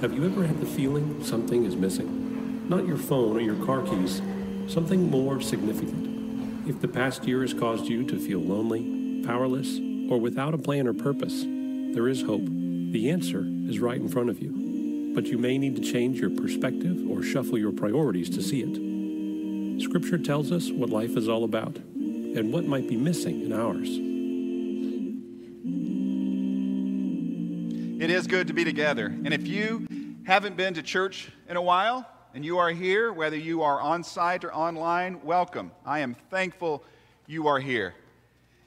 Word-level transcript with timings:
Have 0.00 0.12
you 0.12 0.24
ever 0.26 0.44
had 0.44 0.60
the 0.60 0.66
feeling 0.66 1.22
something 1.22 1.64
is 1.64 1.76
missing? 1.76 2.68
Not 2.68 2.86
your 2.86 2.96
phone 2.96 3.36
or 3.36 3.40
your 3.40 3.64
car 3.64 3.82
keys, 3.82 4.20
something 4.66 5.08
more 5.08 5.40
significant. 5.40 6.68
If 6.68 6.80
the 6.80 6.88
past 6.88 7.26
year 7.26 7.42
has 7.42 7.54
caused 7.54 7.86
you 7.86 8.04
to 8.08 8.18
feel 8.18 8.40
lonely, 8.40 9.22
powerless, 9.24 9.78
or 10.10 10.18
without 10.18 10.52
a 10.52 10.58
plan 10.58 10.88
or 10.88 10.94
purpose, 10.94 11.44
there 11.44 12.08
is 12.08 12.22
hope. 12.22 12.44
The 12.44 13.08
answer 13.10 13.44
is 13.46 13.78
right 13.78 14.00
in 14.00 14.08
front 14.08 14.30
of 14.30 14.40
you. 14.40 15.12
But 15.14 15.26
you 15.26 15.38
may 15.38 15.58
need 15.58 15.76
to 15.76 15.82
change 15.82 16.18
your 16.18 16.30
perspective 16.30 17.08
or 17.08 17.22
shuffle 17.22 17.56
your 17.56 17.72
priorities 17.72 18.28
to 18.30 18.42
see 18.42 18.62
it. 18.62 19.80
Scripture 19.80 20.18
tells 20.18 20.50
us 20.50 20.70
what 20.70 20.90
life 20.90 21.16
is 21.16 21.28
all 21.28 21.44
about 21.44 21.76
and 21.76 22.52
what 22.52 22.64
might 22.66 22.88
be 22.88 22.96
missing 22.96 23.42
in 23.42 23.52
ours. 23.52 23.88
It 28.04 28.10
is 28.10 28.26
good 28.26 28.48
to 28.48 28.52
be 28.52 28.64
together. 28.64 29.06
And 29.06 29.32
if 29.32 29.48
you 29.48 29.88
haven't 30.26 30.58
been 30.58 30.74
to 30.74 30.82
church 30.82 31.30
in 31.48 31.56
a 31.56 31.62
while 31.62 32.06
and 32.34 32.44
you 32.44 32.58
are 32.58 32.68
here, 32.68 33.10
whether 33.10 33.38
you 33.38 33.62
are 33.62 33.80
on 33.80 34.04
site 34.04 34.44
or 34.44 34.54
online, 34.54 35.22
welcome. 35.24 35.70
I 35.86 36.00
am 36.00 36.14
thankful 36.28 36.84
you 37.26 37.46
are 37.46 37.58
here. 37.58 37.94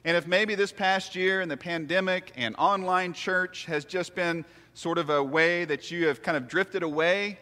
And 0.04 0.16
if 0.16 0.26
maybe 0.26 0.56
this 0.56 0.72
past 0.72 1.14
year 1.14 1.40
and 1.40 1.48
the 1.48 1.56
pandemic 1.56 2.32
and 2.34 2.56
online 2.58 3.12
church 3.12 3.66
has 3.66 3.84
just 3.84 4.16
been 4.16 4.44
sort 4.74 4.98
of 4.98 5.08
a 5.08 5.22
way 5.22 5.64
that 5.66 5.88
you 5.92 6.08
have 6.08 6.20
kind 6.20 6.36
of 6.36 6.48
drifted 6.48 6.82
away 6.82 7.38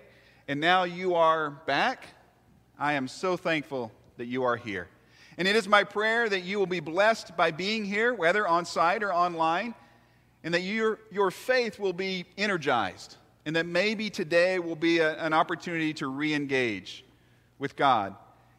and 0.49 0.61
now 0.61 0.85
you 0.85 1.15
are 1.15 1.49
back, 1.49 2.09
I 2.79 2.93
am 2.93 3.09
so 3.09 3.39
thankful 3.39 3.91
that 4.19 4.27
you 4.27 4.43
are 4.43 4.57
here. 4.57 4.89
And 5.39 5.49
it 5.49 5.57
is 5.57 5.67
my 5.67 5.83
prayer 5.83 6.29
that 6.29 6.41
you 6.45 6.59
will 6.59 6.67
be 6.67 6.81
blessed 6.81 7.39
by 7.39 7.53
being 7.53 7.87
here, 7.87 8.13
whether 8.13 8.47
on 8.47 8.67
site 8.67 9.03
or 9.03 9.15
online, 9.15 9.75
and 10.47 10.55
that 10.55 10.61
your, 10.61 11.01
your 11.11 11.33
faith 11.33 11.81
will 11.81 11.93
be 11.93 12.25
energized, 12.39 13.17
and 13.47 13.57
that 13.57 13.67
maybe 13.67 14.09
today 14.09 14.61
will 14.61 14.77
be 14.77 15.01
a, 15.01 15.19
an 15.19 15.33
opportunity 15.33 15.93
to 15.95 16.07
re 16.07 16.33
engage 16.33 17.05
with 17.59 17.75
God 17.75 18.15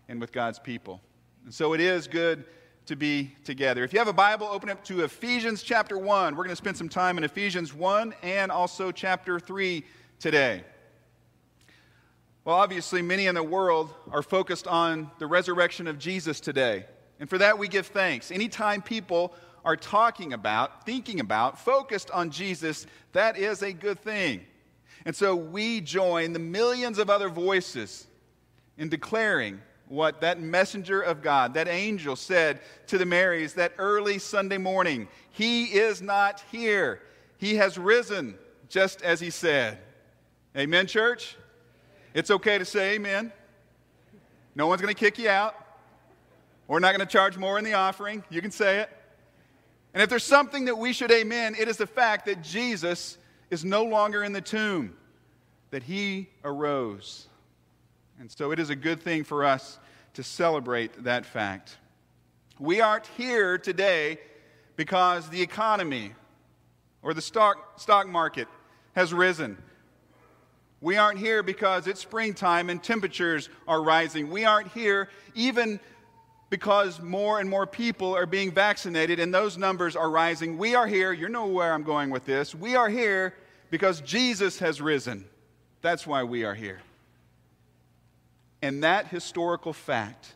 and 0.09 0.19
with 0.19 0.33
God's 0.33 0.59
people. 0.59 0.99
And 1.45 1.53
so 1.53 1.71
it 1.71 1.79
is 1.79 2.05
good 2.05 2.43
to 2.87 2.97
be 2.97 3.31
together. 3.45 3.85
If 3.85 3.93
you 3.93 3.99
have 3.99 4.09
a 4.09 4.13
Bible, 4.13 4.47
open 4.47 4.69
up 4.69 4.83
to 4.83 5.05
Ephesians 5.05 5.63
chapter 5.63 5.97
1. 5.97 6.35
We're 6.35 6.43
going 6.43 6.49
to 6.49 6.57
spend 6.57 6.75
some 6.75 6.89
time 6.89 7.17
in 7.17 7.23
Ephesians 7.23 7.73
1 7.73 8.13
and 8.21 8.51
also 8.51 8.91
chapter 8.91 9.39
3 9.39 9.81
today. 10.19 10.65
Well, 12.43 12.57
obviously, 12.57 13.01
many 13.01 13.27
in 13.27 13.35
the 13.35 13.43
world 13.43 13.93
are 14.11 14.21
focused 14.21 14.67
on 14.67 15.09
the 15.19 15.27
resurrection 15.27 15.87
of 15.87 15.99
Jesus 15.99 16.41
today. 16.41 16.85
And 17.21 17.29
for 17.29 17.37
that, 17.37 17.57
we 17.57 17.69
give 17.69 17.87
thanks. 17.87 18.29
Anytime 18.29 18.81
people 18.81 19.33
are 19.67 19.75
talking 19.75 20.31
about, 20.31 20.85
thinking 20.85 21.19
about, 21.19 21.59
focused 21.59 22.09
on 22.11 22.29
Jesus, 22.31 22.87
that 23.11 23.37
is 23.37 23.61
a 23.61 23.73
good 23.73 23.99
thing. 23.99 24.45
And 25.05 25.13
so 25.13 25.35
we 25.35 25.81
join 25.81 26.31
the 26.31 26.39
millions 26.39 26.99
of 26.99 27.09
other 27.09 27.27
voices 27.27 28.07
in 28.77 28.87
declaring 28.87 29.59
what 29.89 30.21
that 30.21 30.39
messenger 30.39 31.01
of 31.01 31.21
God, 31.21 31.53
that 31.55 31.67
angel 31.67 32.15
said 32.15 32.61
to 32.87 32.97
the 32.97 33.05
Marys 33.05 33.55
that 33.55 33.73
early 33.77 34.19
Sunday 34.19 34.57
morning 34.57 35.09
He 35.31 35.65
is 35.65 36.01
not 36.01 36.41
here. 36.49 37.01
He 37.37 37.55
has 37.55 37.77
risen, 37.77 38.35
just 38.69 39.01
as 39.01 39.19
He 39.19 39.29
said. 39.29 39.79
Amen, 40.57 40.87
church? 40.87 41.35
It's 42.13 42.31
okay 42.31 42.57
to 42.57 42.63
say 42.63 42.95
amen. 42.95 43.33
No 44.55 44.67
one's 44.67 44.81
going 44.81 44.95
to 44.95 44.99
kick 44.99 45.19
you 45.19 45.27
out. 45.27 45.55
We're 46.69 46.79
not 46.79 46.95
going 46.95 47.05
to 47.05 47.11
charge 47.11 47.37
more 47.37 47.57
in 47.57 47.65
the 47.65 47.73
offering. 47.73 48.23
You 48.29 48.41
can 48.41 48.51
say 48.51 48.79
it. 48.79 48.89
And 49.97 50.03
if 50.03 50.11
there's 50.11 50.23
something 50.23 50.65
that 50.65 50.77
we 50.77 50.93
should 50.93 51.09
amen, 51.11 51.55
it 51.57 51.67
is 51.67 51.77
the 51.77 51.87
fact 51.87 52.27
that 52.27 52.43
Jesus 52.43 53.17
is 53.49 53.65
no 53.65 53.83
longer 53.83 54.23
in 54.23 54.31
the 54.31 54.41
tomb, 54.41 54.95
that 55.71 55.81
he 55.81 56.29
arose. 56.43 57.25
And 58.19 58.31
so 58.31 58.51
it 58.51 58.59
is 58.59 58.69
a 58.69 58.75
good 58.75 59.01
thing 59.01 59.23
for 59.23 59.43
us 59.43 59.79
to 60.13 60.21
celebrate 60.21 61.03
that 61.05 61.25
fact. 61.25 61.77
We 62.59 62.79
aren't 62.79 63.07
here 63.17 63.57
today 63.57 64.19
because 64.75 65.29
the 65.29 65.41
economy 65.41 66.11
or 67.01 67.15
the 67.15 67.21
stock, 67.23 67.79
stock 67.79 68.07
market 68.07 68.47
has 68.93 69.11
risen. 69.15 69.57
We 70.79 70.97
aren't 70.97 71.17
here 71.17 71.41
because 71.41 71.87
it's 71.87 72.01
springtime 72.01 72.69
and 72.69 72.83
temperatures 72.83 73.49
are 73.67 73.81
rising. 73.81 74.29
We 74.29 74.45
aren't 74.45 74.71
here 74.73 75.09
even 75.33 75.79
because 76.49 77.01
more 77.01 77.39
and 77.39 77.49
more 77.49 77.67
people 77.67 78.15
are 78.15 78.25
being 78.25 78.51
vaccinated 78.51 79.19
and 79.19 79.33
those 79.33 79.57
numbers 79.57 79.95
are 79.95 80.09
rising. 80.09 80.57
We 80.57 80.75
are 80.75 80.87
here, 80.87 81.11
you 81.11 81.29
know 81.29 81.47
where 81.47 81.73
I'm 81.73 81.83
going 81.83 82.09
with 82.09 82.25
this. 82.25 82.55
We 82.55 82.75
are 82.75 82.89
here 82.89 83.33
because 83.69 84.01
Jesus 84.01 84.59
has 84.59 84.81
risen. 84.81 85.25
That's 85.81 86.07
why 86.07 86.23
we 86.23 86.43
are 86.43 86.55
here. 86.55 86.79
And 88.61 88.83
that 88.83 89.07
historical 89.07 89.73
fact 89.73 90.33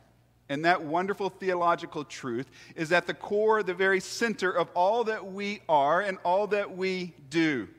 and 0.49 0.66
that 0.66 0.83
wonderful 0.83 1.29
theological 1.29 2.03
truth 2.03 2.51
is 2.75 2.91
at 2.91 3.07
the 3.07 3.13
core, 3.13 3.63
the 3.63 3.73
very 3.73 4.01
center 4.01 4.51
of 4.51 4.69
all 4.73 5.05
that 5.05 5.25
we 5.25 5.61
are 5.69 6.01
and 6.01 6.17
all 6.25 6.47
that 6.47 6.75
we 6.75 7.13
do. 7.29 7.69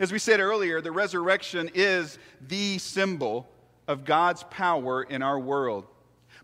As 0.00 0.10
we 0.10 0.18
said 0.18 0.40
earlier, 0.40 0.80
the 0.80 0.90
resurrection 0.90 1.70
is 1.74 2.18
the 2.48 2.78
symbol 2.78 3.48
of 3.86 4.04
God's 4.04 4.42
power 4.44 5.04
in 5.04 5.22
our 5.22 5.38
world. 5.38 5.86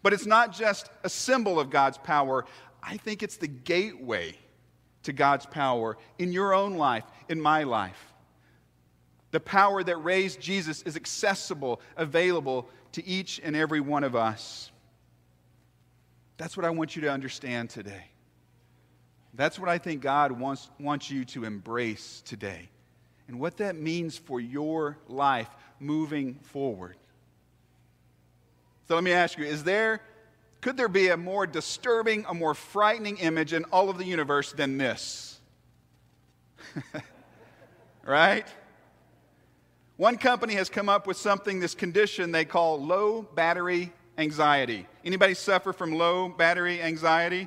But 0.03 0.13
it's 0.13 0.27
not 0.27 0.53
just 0.53 0.91
a 1.03 1.09
symbol 1.09 1.59
of 1.59 1.71
God's 1.71 1.99
power, 1.99 2.45
I 2.83 2.97
think 2.97 3.23
it's 3.23 3.37
the 3.37 3.49
gateway 3.49 4.35
to 5.03 5.13
God's 5.13 5.47
power 5.47 5.97
in 6.19 6.33
your 6.33 6.55
own 6.55 6.75
life, 6.75 7.05
in 7.29 7.41
my 7.41 7.65
life. 7.65 8.13
The 9.31 9.41
power 9.41 9.83
that 9.83 9.97
raised 9.97 10.41
Jesus 10.41 10.83
is 10.83 10.97
accessible, 10.97 11.81
available 11.97 12.69
to 12.93 13.07
each 13.07 13.41
and 13.43 13.55
every 13.55 13.81
one 13.81 14.05
of 14.05 14.17
us. 14.17 14.71
That's 16.39 16.57
what 16.57 16.65
I 16.65 16.71
want 16.71 16.97
you 16.97 17.03
to 17.03 17.11
understand 17.11 17.69
today. 17.69 18.05
That's 19.35 19.59
what 19.59 19.69
I 19.69 19.79
think 19.79 20.03
God 20.03 20.33
wants, 20.33 20.71
wants 20.81 21.11
you 21.11 21.25
to 21.27 21.45
embrace 21.45 22.23
today 22.25 22.71
and 23.29 23.39
what 23.39 23.59
that 23.59 23.77
means 23.77 24.17
for 24.17 24.41
your 24.41 24.99
life 25.07 25.49
moving 25.79 26.35
forward. 26.43 26.97
So 28.89 28.95
let 28.95 29.05
me 29.05 29.13
ask 29.13 29.37
you, 29.37 29.45
is 29.45 29.65
there 29.65 30.01
could 30.61 30.77
there 30.77 30.89
be 30.89 31.09
a 31.09 31.17
more 31.17 31.47
disturbing, 31.47 32.25
a 32.29 32.35
more 32.35 32.55
frightening 32.55 33.19
image 33.19 33.53
in 33.53 33.65
all 33.65 33.91
of 33.91 33.99
the 33.99 34.05
universe 34.05 34.53
than 34.53 34.77
this? 34.77 35.39
right? 38.05 38.47
One 39.97 40.17
company 40.17 40.55
has 40.55 40.69
come 40.69 40.89
up 40.89 41.07
with 41.07 41.17
something 41.17 41.61
this 41.61 41.75
condition 41.75 42.33
they 42.33 42.45
call 42.45 42.83
low 42.83 43.23
battery 43.23 43.93
anxiety. 44.17 44.87
Anybody 45.05 45.35
suffer 45.35 45.73
from 45.73 45.93
low 45.93 46.29
battery 46.29 46.83
anxiety? 46.83 47.47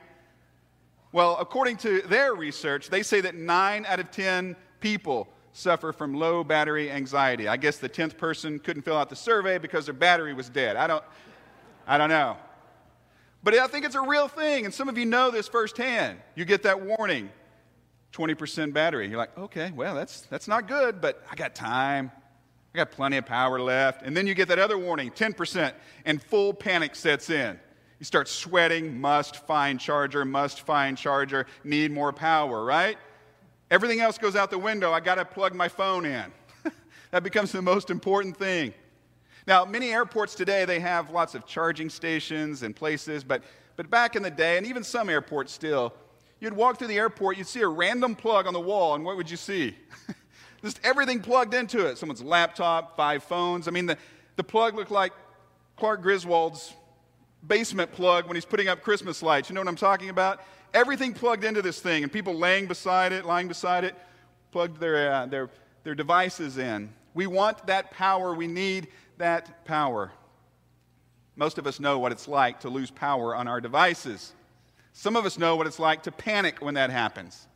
Well, 1.11 1.37
according 1.39 1.77
to 1.77 2.01
their 2.03 2.33
research, 2.33 2.89
they 2.89 3.03
say 3.03 3.19
that 3.21 3.35
9 3.35 3.85
out 3.85 3.99
of 3.99 4.11
10 4.11 4.55
people 4.79 5.27
suffer 5.53 5.91
from 5.91 6.13
low 6.13 6.45
battery 6.45 6.89
anxiety. 6.89 7.49
I 7.49 7.57
guess 7.57 7.77
the 7.77 7.89
10th 7.89 8.17
person 8.17 8.59
couldn't 8.59 8.83
fill 8.83 8.95
out 8.95 9.09
the 9.09 9.17
survey 9.17 9.57
because 9.57 9.85
their 9.85 9.93
battery 9.93 10.33
was 10.33 10.47
dead. 10.47 10.77
I 10.77 10.87
don't, 10.87 11.03
I 11.91 11.97
don't 11.97 12.09
know. 12.09 12.37
But 13.43 13.53
I 13.55 13.67
think 13.67 13.83
it's 13.83 13.95
a 13.95 14.01
real 14.01 14.29
thing, 14.29 14.63
and 14.63 14.73
some 14.73 14.87
of 14.87 14.97
you 14.97 15.05
know 15.05 15.29
this 15.29 15.49
firsthand. 15.49 16.19
You 16.35 16.45
get 16.45 16.63
that 16.63 16.79
warning 16.79 17.29
20% 18.13 18.71
battery. 18.71 19.09
You're 19.09 19.17
like, 19.17 19.37
okay, 19.37 19.73
well, 19.75 19.93
that's, 19.93 20.21
that's 20.21 20.47
not 20.47 20.69
good, 20.69 21.01
but 21.01 21.21
I 21.29 21.35
got 21.35 21.53
time. 21.53 22.09
I 22.73 22.77
got 22.77 22.91
plenty 22.91 23.17
of 23.17 23.25
power 23.25 23.59
left. 23.59 24.03
And 24.03 24.15
then 24.15 24.25
you 24.25 24.33
get 24.33 24.47
that 24.47 24.57
other 24.57 24.77
warning 24.77 25.11
10%, 25.11 25.73
and 26.05 26.23
full 26.23 26.53
panic 26.53 26.95
sets 26.95 27.29
in. 27.29 27.59
You 27.99 28.05
start 28.05 28.29
sweating, 28.29 29.01
must 29.01 29.45
find 29.45 29.77
charger, 29.77 30.23
must 30.23 30.61
find 30.61 30.97
charger, 30.97 31.45
need 31.65 31.91
more 31.91 32.13
power, 32.13 32.63
right? 32.63 32.97
Everything 33.69 33.99
else 33.99 34.17
goes 34.17 34.37
out 34.37 34.49
the 34.49 34.57
window. 34.57 34.93
I 34.93 35.01
got 35.01 35.15
to 35.15 35.25
plug 35.25 35.53
my 35.53 35.67
phone 35.67 36.05
in. 36.05 36.23
that 37.11 37.21
becomes 37.21 37.51
the 37.51 37.61
most 37.61 37.89
important 37.89 38.37
thing. 38.37 38.73
Now, 39.47 39.65
many 39.65 39.91
airports 39.91 40.35
today, 40.35 40.65
they 40.65 40.79
have 40.79 41.09
lots 41.09 41.35
of 41.35 41.45
charging 41.45 41.89
stations 41.89 42.63
and 42.63 42.75
places, 42.75 43.23
but, 43.23 43.43
but 43.75 43.89
back 43.89 44.15
in 44.15 44.23
the 44.23 44.31
day, 44.31 44.57
and 44.57 44.65
even 44.67 44.83
some 44.83 45.09
airports 45.09 45.51
still, 45.51 45.93
you'd 46.39 46.53
walk 46.53 46.77
through 46.77 46.87
the 46.87 46.97
airport, 46.97 47.37
you'd 47.37 47.47
see 47.47 47.61
a 47.61 47.67
random 47.67 48.15
plug 48.15 48.47
on 48.47 48.53
the 48.53 48.59
wall, 48.59 48.95
and 48.95 49.03
what 49.03 49.17
would 49.17 49.29
you 49.29 49.37
see? 49.37 49.75
Just 50.61 50.79
everything 50.83 51.21
plugged 51.21 51.53
into 51.53 51.87
it. 51.87 51.97
Someone's 51.97 52.21
laptop, 52.21 52.95
five 52.95 53.23
phones. 53.23 53.67
I 53.67 53.71
mean, 53.71 53.87
the, 53.87 53.97
the 54.35 54.43
plug 54.43 54.75
looked 54.75 54.91
like 54.91 55.13
Clark 55.75 56.01
Griswold's 56.01 56.73
basement 57.47 57.91
plug 57.91 58.27
when 58.27 58.35
he's 58.35 58.45
putting 58.45 58.67
up 58.67 58.83
Christmas 58.83 59.23
lights. 59.23 59.49
You 59.49 59.55
know 59.55 59.61
what 59.61 59.67
I'm 59.67 59.75
talking 59.75 60.09
about? 60.09 60.41
everything 60.73 61.13
plugged 61.13 61.43
into 61.43 61.61
this 61.61 61.79
thing, 61.79 62.03
and 62.03 62.11
people 62.11 62.35
laying 62.35 62.67
beside 62.67 63.11
it, 63.11 63.25
lying 63.25 63.47
beside 63.47 63.83
it, 63.83 63.95
plugged 64.51 64.79
their, 64.79 65.13
uh, 65.13 65.25
their, 65.25 65.49
their 65.83 65.95
devices 65.95 66.57
in. 66.57 66.89
We 67.13 67.27
want 67.27 67.65
that 67.67 67.91
power. 67.91 68.33
We 68.33 68.47
need 68.47 68.87
that 69.21 69.65
power. 69.65 70.11
Most 71.35 71.57
of 71.57 71.65
us 71.65 71.79
know 71.79 71.99
what 71.99 72.11
it's 72.11 72.27
like 72.27 72.61
to 72.61 72.69
lose 72.69 72.91
power 72.91 73.35
on 73.35 73.47
our 73.47 73.61
devices. 73.61 74.33
Some 74.93 75.15
of 75.15 75.25
us 75.25 75.37
know 75.37 75.55
what 75.55 75.67
it's 75.67 75.79
like 75.79 76.03
to 76.03 76.11
panic 76.11 76.57
when 76.59 76.73
that 76.73 76.89
happens. 76.89 77.47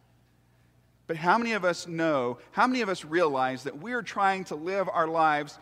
But 1.07 1.17
how 1.17 1.37
many 1.37 1.53
of 1.53 1.65
us 1.65 1.87
know, 1.87 2.37
how 2.51 2.67
many 2.67 2.81
of 2.81 2.89
us 2.89 3.03
realize 3.03 3.63
that 3.63 3.77
we're 3.77 4.01
trying 4.01 4.43
to 4.45 4.55
live 4.55 4.87
our 4.91 5.07
lives 5.07 5.59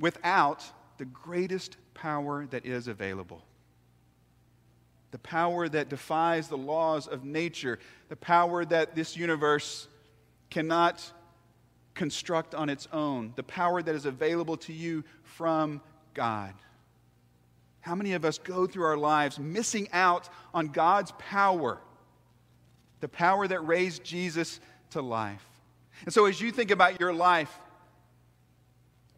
without 0.00 0.64
the 0.98 1.04
greatest 1.04 1.76
power 1.94 2.46
that 2.46 2.66
is 2.66 2.88
available? 2.88 3.42
The 5.10 5.18
power 5.18 5.68
that 5.68 5.90
defies 5.90 6.48
the 6.48 6.58
laws 6.58 7.06
of 7.06 7.24
nature, 7.24 7.78
the 8.08 8.16
power 8.16 8.64
that 8.64 8.94
this 8.94 9.16
universe 9.16 9.88
cannot 10.50 11.02
construct 11.94 12.54
on 12.54 12.68
its 12.68 12.88
own, 12.92 13.32
the 13.36 13.42
power 13.42 13.82
that 13.82 13.94
is 13.94 14.06
available 14.06 14.56
to 14.58 14.72
you 14.72 15.04
from 15.22 15.80
God. 16.12 16.52
How 17.80 17.94
many 17.94 18.14
of 18.14 18.24
us 18.24 18.38
go 18.38 18.66
through 18.66 18.84
our 18.84 18.96
lives 18.96 19.38
missing 19.38 19.88
out 19.92 20.28
on 20.52 20.68
God's 20.68 21.12
power, 21.18 21.78
the 23.00 23.08
power 23.08 23.46
that 23.46 23.60
raised 23.60 24.02
Jesus 24.02 24.58
to 24.90 25.02
life? 25.02 25.44
And 26.04 26.12
so, 26.12 26.26
as 26.26 26.40
you 26.40 26.50
think 26.50 26.70
about 26.70 26.98
your 26.98 27.12
life, 27.12 27.56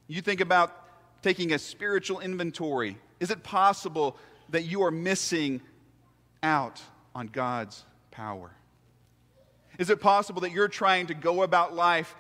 you 0.08 0.20
think 0.20 0.40
about 0.40 0.74
taking 1.22 1.52
a 1.52 1.58
spiritual 1.58 2.20
inventory. 2.20 2.98
Is 3.20 3.30
it 3.30 3.42
possible 3.42 4.16
that 4.50 4.64
you 4.64 4.82
are 4.82 4.90
missing 4.90 5.60
out 6.42 6.82
on 7.14 7.28
God's 7.28 7.84
power? 8.10 8.50
Is 9.78 9.90
it 9.90 10.00
possible 10.00 10.42
that 10.42 10.52
you're 10.52 10.68
trying 10.68 11.06
to 11.08 11.14
go 11.14 11.42
about 11.42 11.74
life 11.74 12.14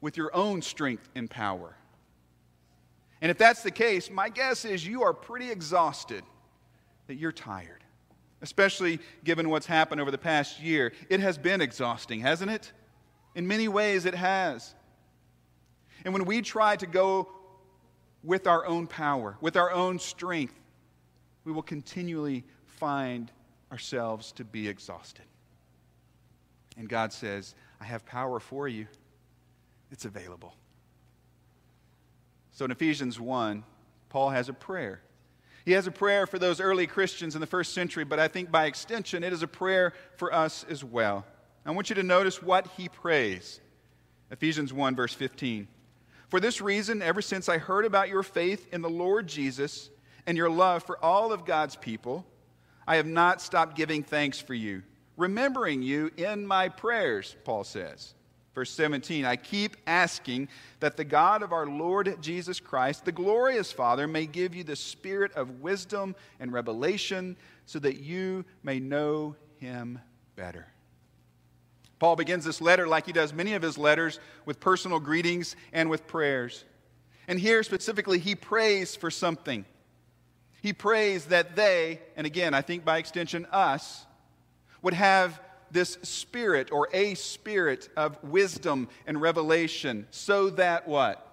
with 0.00 0.16
your 0.16 0.34
own 0.34 0.62
strength 0.62 1.08
and 1.14 1.28
power? 1.30 1.76
And 3.20 3.30
if 3.30 3.38
that's 3.38 3.62
the 3.62 3.70
case, 3.70 4.10
my 4.10 4.28
guess 4.28 4.64
is 4.64 4.86
you 4.86 5.02
are 5.02 5.12
pretty 5.12 5.50
exhausted, 5.50 6.24
that 7.06 7.16
you're 7.16 7.32
tired, 7.32 7.84
especially 8.40 9.00
given 9.24 9.50
what's 9.50 9.66
happened 9.66 10.00
over 10.00 10.10
the 10.10 10.18
past 10.18 10.60
year. 10.60 10.92
It 11.08 11.20
has 11.20 11.36
been 11.36 11.60
exhausting, 11.60 12.20
hasn't 12.20 12.50
it? 12.50 12.72
In 13.34 13.46
many 13.46 13.68
ways, 13.68 14.06
it 14.06 14.14
has. 14.14 14.74
And 16.04 16.14
when 16.14 16.24
we 16.24 16.40
try 16.40 16.76
to 16.76 16.86
go 16.86 17.28
with 18.22 18.46
our 18.46 18.64
own 18.66 18.86
power, 18.86 19.36
with 19.40 19.56
our 19.56 19.70
own 19.70 19.98
strength, 19.98 20.54
we 21.44 21.52
will 21.52 21.62
continually 21.62 22.44
find 22.64 23.30
ourselves 23.70 24.32
to 24.32 24.44
be 24.44 24.68
exhausted. 24.68 25.24
And 26.76 26.88
God 26.88 27.12
says, 27.12 27.54
I 27.80 27.84
have 27.84 28.06
power 28.06 28.40
for 28.40 28.68
you, 28.68 28.86
it's 29.90 30.04
available. 30.04 30.54
So 32.52 32.64
in 32.64 32.70
Ephesians 32.70 33.18
1, 33.18 33.64
Paul 34.08 34.30
has 34.30 34.48
a 34.48 34.52
prayer. 34.52 35.00
He 35.64 35.72
has 35.72 35.86
a 35.86 35.92
prayer 35.92 36.26
for 36.26 36.38
those 36.38 36.60
early 36.60 36.86
Christians 36.86 37.34
in 37.34 37.40
the 37.40 37.46
first 37.46 37.74
century, 37.74 38.04
but 38.04 38.18
I 38.18 38.28
think 38.28 38.50
by 38.50 38.66
extension, 38.66 39.22
it 39.22 39.32
is 39.32 39.42
a 39.42 39.48
prayer 39.48 39.92
for 40.16 40.32
us 40.34 40.64
as 40.68 40.82
well. 40.82 41.24
I 41.64 41.70
want 41.72 41.90
you 41.90 41.94
to 41.96 42.02
notice 42.02 42.42
what 42.42 42.66
he 42.76 42.88
prays. 42.88 43.60
Ephesians 44.30 44.72
1, 44.72 44.96
verse 44.96 45.14
15. 45.14 45.68
For 46.28 46.40
this 46.40 46.60
reason, 46.60 47.02
ever 47.02 47.22
since 47.22 47.48
I 47.48 47.58
heard 47.58 47.84
about 47.84 48.08
your 48.08 48.22
faith 48.22 48.72
in 48.72 48.82
the 48.82 48.90
Lord 48.90 49.26
Jesus 49.26 49.90
and 50.26 50.36
your 50.36 50.50
love 50.50 50.82
for 50.84 51.02
all 51.04 51.32
of 51.32 51.44
God's 51.44 51.76
people, 51.76 52.24
I 52.86 52.96
have 52.96 53.06
not 53.06 53.40
stopped 53.40 53.76
giving 53.76 54.02
thanks 54.02 54.40
for 54.40 54.54
you, 54.54 54.82
remembering 55.16 55.82
you 55.82 56.10
in 56.16 56.46
my 56.46 56.68
prayers, 56.68 57.36
Paul 57.44 57.64
says. 57.64 58.14
Verse 58.54 58.70
17, 58.72 59.24
I 59.24 59.36
keep 59.36 59.76
asking 59.86 60.48
that 60.80 60.96
the 60.96 61.04
God 61.04 61.42
of 61.42 61.52
our 61.52 61.66
Lord 61.66 62.20
Jesus 62.20 62.58
Christ, 62.58 63.04
the 63.04 63.12
glorious 63.12 63.70
Father, 63.70 64.08
may 64.08 64.26
give 64.26 64.54
you 64.54 64.64
the 64.64 64.74
spirit 64.74 65.32
of 65.34 65.60
wisdom 65.60 66.16
and 66.40 66.52
revelation 66.52 67.36
so 67.66 67.78
that 67.78 68.00
you 68.00 68.44
may 68.64 68.80
know 68.80 69.36
him 69.58 70.00
better. 70.34 70.66
Paul 72.00 72.16
begins 72.16 72.44
this 72.44 72.60
letter 72.60 72.88
like 72.88 73.06
he 73.06 73.12
does 73.12 73.32
many 73.32 73.54
of 73.54 73.62
his 73.62 73.78
letters 73.78 74.18
with 74.46 74.58
personal 74.58 74.98
greetings 74.98 75.54
and 75.72 75.88
with 75.88 76.08
prayers. 76.08 76.64
And 77.28 77.38
here 77.38 77.62
specifically, 77.62 78.18
he 78.18 78.34
prays 78.34 78.96
for 78.96 79.10
something. 79.10 79.64
He 80.62 80.72
prays 80.72 81.26
that 81.26 81.54
they, 81.54 82.00
and 82.16 82.26
again, 82.26 82.54
I 82.54 82.62
think 82.62 82.84
by 82.84 82.98
extension, 82.98 83.46
us, 83.52 84.06
would 84.82 84.94
have 84.94 85.40
this 85.70 85.98
spirit 86.02 86.72
or 86.72 86.88
a 86.92 87.14
spirit 87.14 87.88
of 87.96 88.22
wisdom 88.24 88.88
and 89.06 89.20
revelation 89.20 90.06
so 90.10 90.50
that 90.50 90.88
what? 90.88 91.26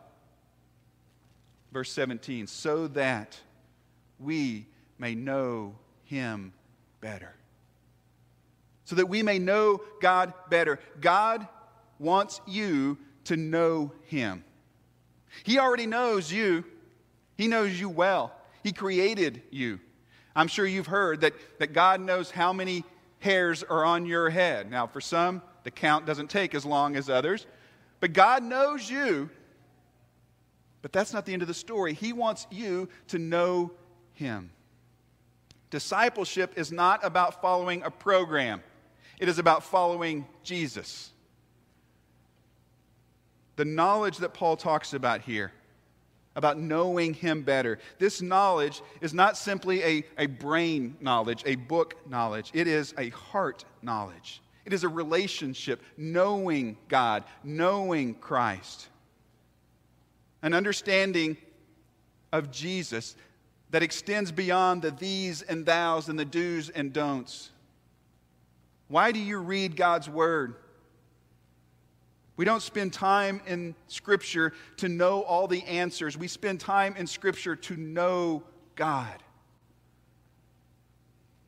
Verse 1.72 1.92
17, 1.92 2.48
so 2.48 2.88
that 2.88 3.38
we 4.20 4.68
may 4.98 5.16
know 5.16 5.76
him 6.06 6.54
better. 7.02 7.36
So 8.86 8.96
that 8.96 9.10
we 9.10 9.22
may 9.22 9.38
know 9.38 9.82
God 10.02 10.34
better. 10.50 10.80
God 11.02 11.48
wants 12.00 12.42
you 12.48 12.98
to 13.26 13.36
know 13.36 13.92
him. 14.04 14.44
He 15.44 15.60
already 15.60 15.86
knows 15.86 16.32
you, 16.32 16.64
he 17.38 17.48
knows 17.48 17.80
you 17.80 17.90
well. 17.90 18.34
He 18.64 18.72
created 18.72 19.42
you. 19.52 19.80
I'm 20.36 20.48
sure 20.48 20.66
you've 20.66 20.88
heard 20.88 21.22
that, 21.22 21.34
that 21.60 21.74
God 21.74 22.00
knows 22.00 22.32
how 22.32 22.54
many 22.54 22.84
hairs 23.20 23.64
are 23.64 23.84
on 23.84 24.06
your 24.06 24.30
head. 24.30 24.70
Now, 24.70 24.88
for 24.88 25.02
some, 25.02 25.42
the 25.64 25.72
count 25.72 26.06
doesn't 26.06 26.30
take 26.30 26.56
as 26.56 26.66
long 26.66 26.96
as 26.96 27.10
others, 27.10 27.46
but 28.00 28.14
God 28.14 28.44
knows 28.44 28.90
you. 28.90 29.30
But 30.82 30.94
that's 30.94 31.14
not 31.14 31.26
the 31.26 31.34
end 31.34 31.42
of 31.42 31.48
the 31.48 31.54
story. 31.54 31.94
He 31.94 32.14
wants 32.14 32.48
you 32.52 32.88
to 33.08 33.20
know 33.20 33.72
Him. 34.14 34.52
Discipleship 35.70 36.54
is 36.56 36.72
not 36.72 37.04
about 37.04 37.42
following 37.42 37.84
a 37.84 37.92
program, 37.92 38.62
it 39.20 39.28
is 39.28 39.40
about 39.40 39.64
following 39.64 40.26
Jesus. 40.44 41.12
The 43.58 43.66
knowledge 43.66 44.18
that 44.18 44.36
Paul 44.36 44.56
talks 44.56 44.94
about 44.94 45.22
here 45.22 45.52
about 46.38 46.58
knowing 46.60 47.16
Him 47.16 47.42
better. 47.42 47.80
This 47.98 48.22
knowledge 48.22 48.82
is 49.02 49.14
not 49.14 49.36
simply 49.36 49.84
a, 49.84 50.04
a 50.18 50.28
brain 50.28 50.96
knowledge, 51.02 51.44
a 51.46 51.56
book 51.56 51.96
knowledge, 52.08 52.52
it 52.54 52.68
is 52.68 52.94
a 52.98 53.10
heart 53.10 53.66
knowledge. 53.82 54.42
It 54.64 54.74
is 54.74 54.84
a 54.84 54.90
relationship, 54.90 55.82
knowing 55.96 56.78
God, 56.90 57.24
knowing 57.44 58.16
Christ. 58.16 58.88
An 60.42 60.54
understanding 60.54 61.38
of 62.34 62.52
Jesus 62.52 63.16
that 63.70 63.82
extends 63.82 64.32
beyond 64.32 64.82
the 64.82 64.92
these 64.92 65.42
and 65.42 65.66
thous 65.66 66.10
and 66.10 66.20
the 66.20 66.26
do's 66.26 66.70
and 66.70 66.94
don'ts. 66.94 67.50
Why 68.90 69.12
do 69.12 69.20
you 69.20 69.40
read 69.40 69.76
God's 69.76 70.10
Word? 70.10 70.56
We 72.38 72.46
don't 72.46 72.62
spend 72.62 72.94
time 72.94 73.42
in 73.48 73.76
Scripture 73.88 74.54
to 74.78 74.88
know 74.88 75.24
all 75.24 75.48
the 75.48 75.64
answers. 75.64 76.18
We 76.18 76.28
spend 76.28 76.60
time 76.60 76.96
in 76.96 77.08
Scripture 77.08 77.56
to 77.56 77.76
know 77.76 78.44
God. 78.76 79.24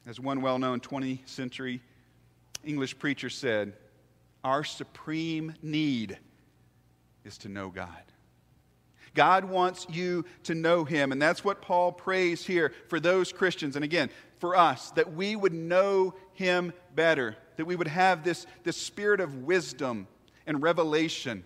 As 0.08 0.20
one 0.20 0.42
well 0.42 0.58
known 0.58 0.80
20th 0.80 1.28
century 1.30 1.82
English 2.64 2.98
preacher 3.00 3.30
said, 3.30 3.74
our 4.44 4.64
supreme 4.64 5.54
need 5.62 6.18
is 7.24 7.38
to 7.40 7.50
know 7.50 7.70
God. 7.70 7.90
God 9.16 9.46
wants 9.46 9.88
you 9.90 10.26
to 10.44 10.56
know 10.56 10.84
Him, 10.84 11.12
and 11.12 11.22
that's 11.22 11.44
what 11.44 11.62
Paul 11.62 11.92
prays 11.92 12.46
here 12.46 12.74
for 12.88 13.00
those 13.00 13.32
Christians, 13.32 13.76
and 13.76 13.84
again, 13.84 14.10
for 14.40 14.56
us, 14.56 14.92
that 14.92 15.14
we 15.14 15.36
would 15.36 15.54
know 15.54 16.14
Him 16.34 16.74
better, 16.96 17.36
that 17.58 17.66
we 17.66 17.76
would 17.76 17.88
have 17.88 18.24
this, 18.24 18.46
this 18.64 18.78
spirit 18.78 19.20
of 19.20 19.44
wisdom 19.44 20.08
and 20.50 20.64
revelation 20.64 21.46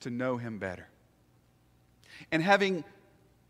to 0.00 0.08
know 0.08 0.36
Him 0.36 0.58
better. 0.58 0.86
And 2.30 2.40
having 2.40 2.84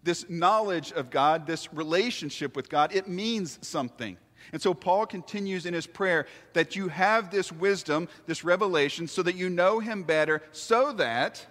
this 0.02 0.28
knowledge 0.28 0.90
of 0.92 1.10
God, 1.10 1.46
this 1.46 1.72
relationship 1.72 2.56
with 2.56 2.70
God, 2.70 2.94
it 2.94 3.06
means 3.06 3.58
something. 3.60 4.16
And 4.52 4.60
so 4.60 4.72
Paul 4.72 5.04
continues 5.06 5.66
in 5.66 5.74
his 5.74 5.86
prayer 5.86 6.26
that 6.54 6.74
you 6.74 6.88
have 6.88 7.30
this 7.30 7.52
wisdom, 7.52 8.08
this 8.26 8.42
revelation, 8.42 9.06
so 9.06 9.22
that 9.22 9.36
you 9.36 9.50
know 9.50 9.78
him 9.78 10.02
better, 10.02 10.42
so 10.50 10.92
that 10.94 11.46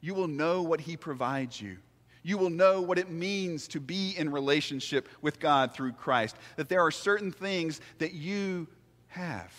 you 0.00 0.14
will 0.14 0.28
know 0.28 0.62
what 0.62 0.80
he 0.80 0.96
provides 0.96 1.60
you. 1.60 1.78
You 2.24 2.38
will 2.38 2.50
know 2.50 2.82
what 2.82 2.98
it 2.98 3.08
means 3.08 3.68
to 3.68 3.80
be 3.80 4.14
in 4.18 4.30
relationship 4.30 5.08
with 5.22 5.38
God 5.38 5.72
through 5.72 5.92
Christ. 5.92 6.36
That 6.56 6.68
there 6.68 6.80
are 6.80 6.90
certain 6.90 7.30
things 7.30 7.80
that 7.98 8.12
you 8.12 8.66
have, 9.06 9.54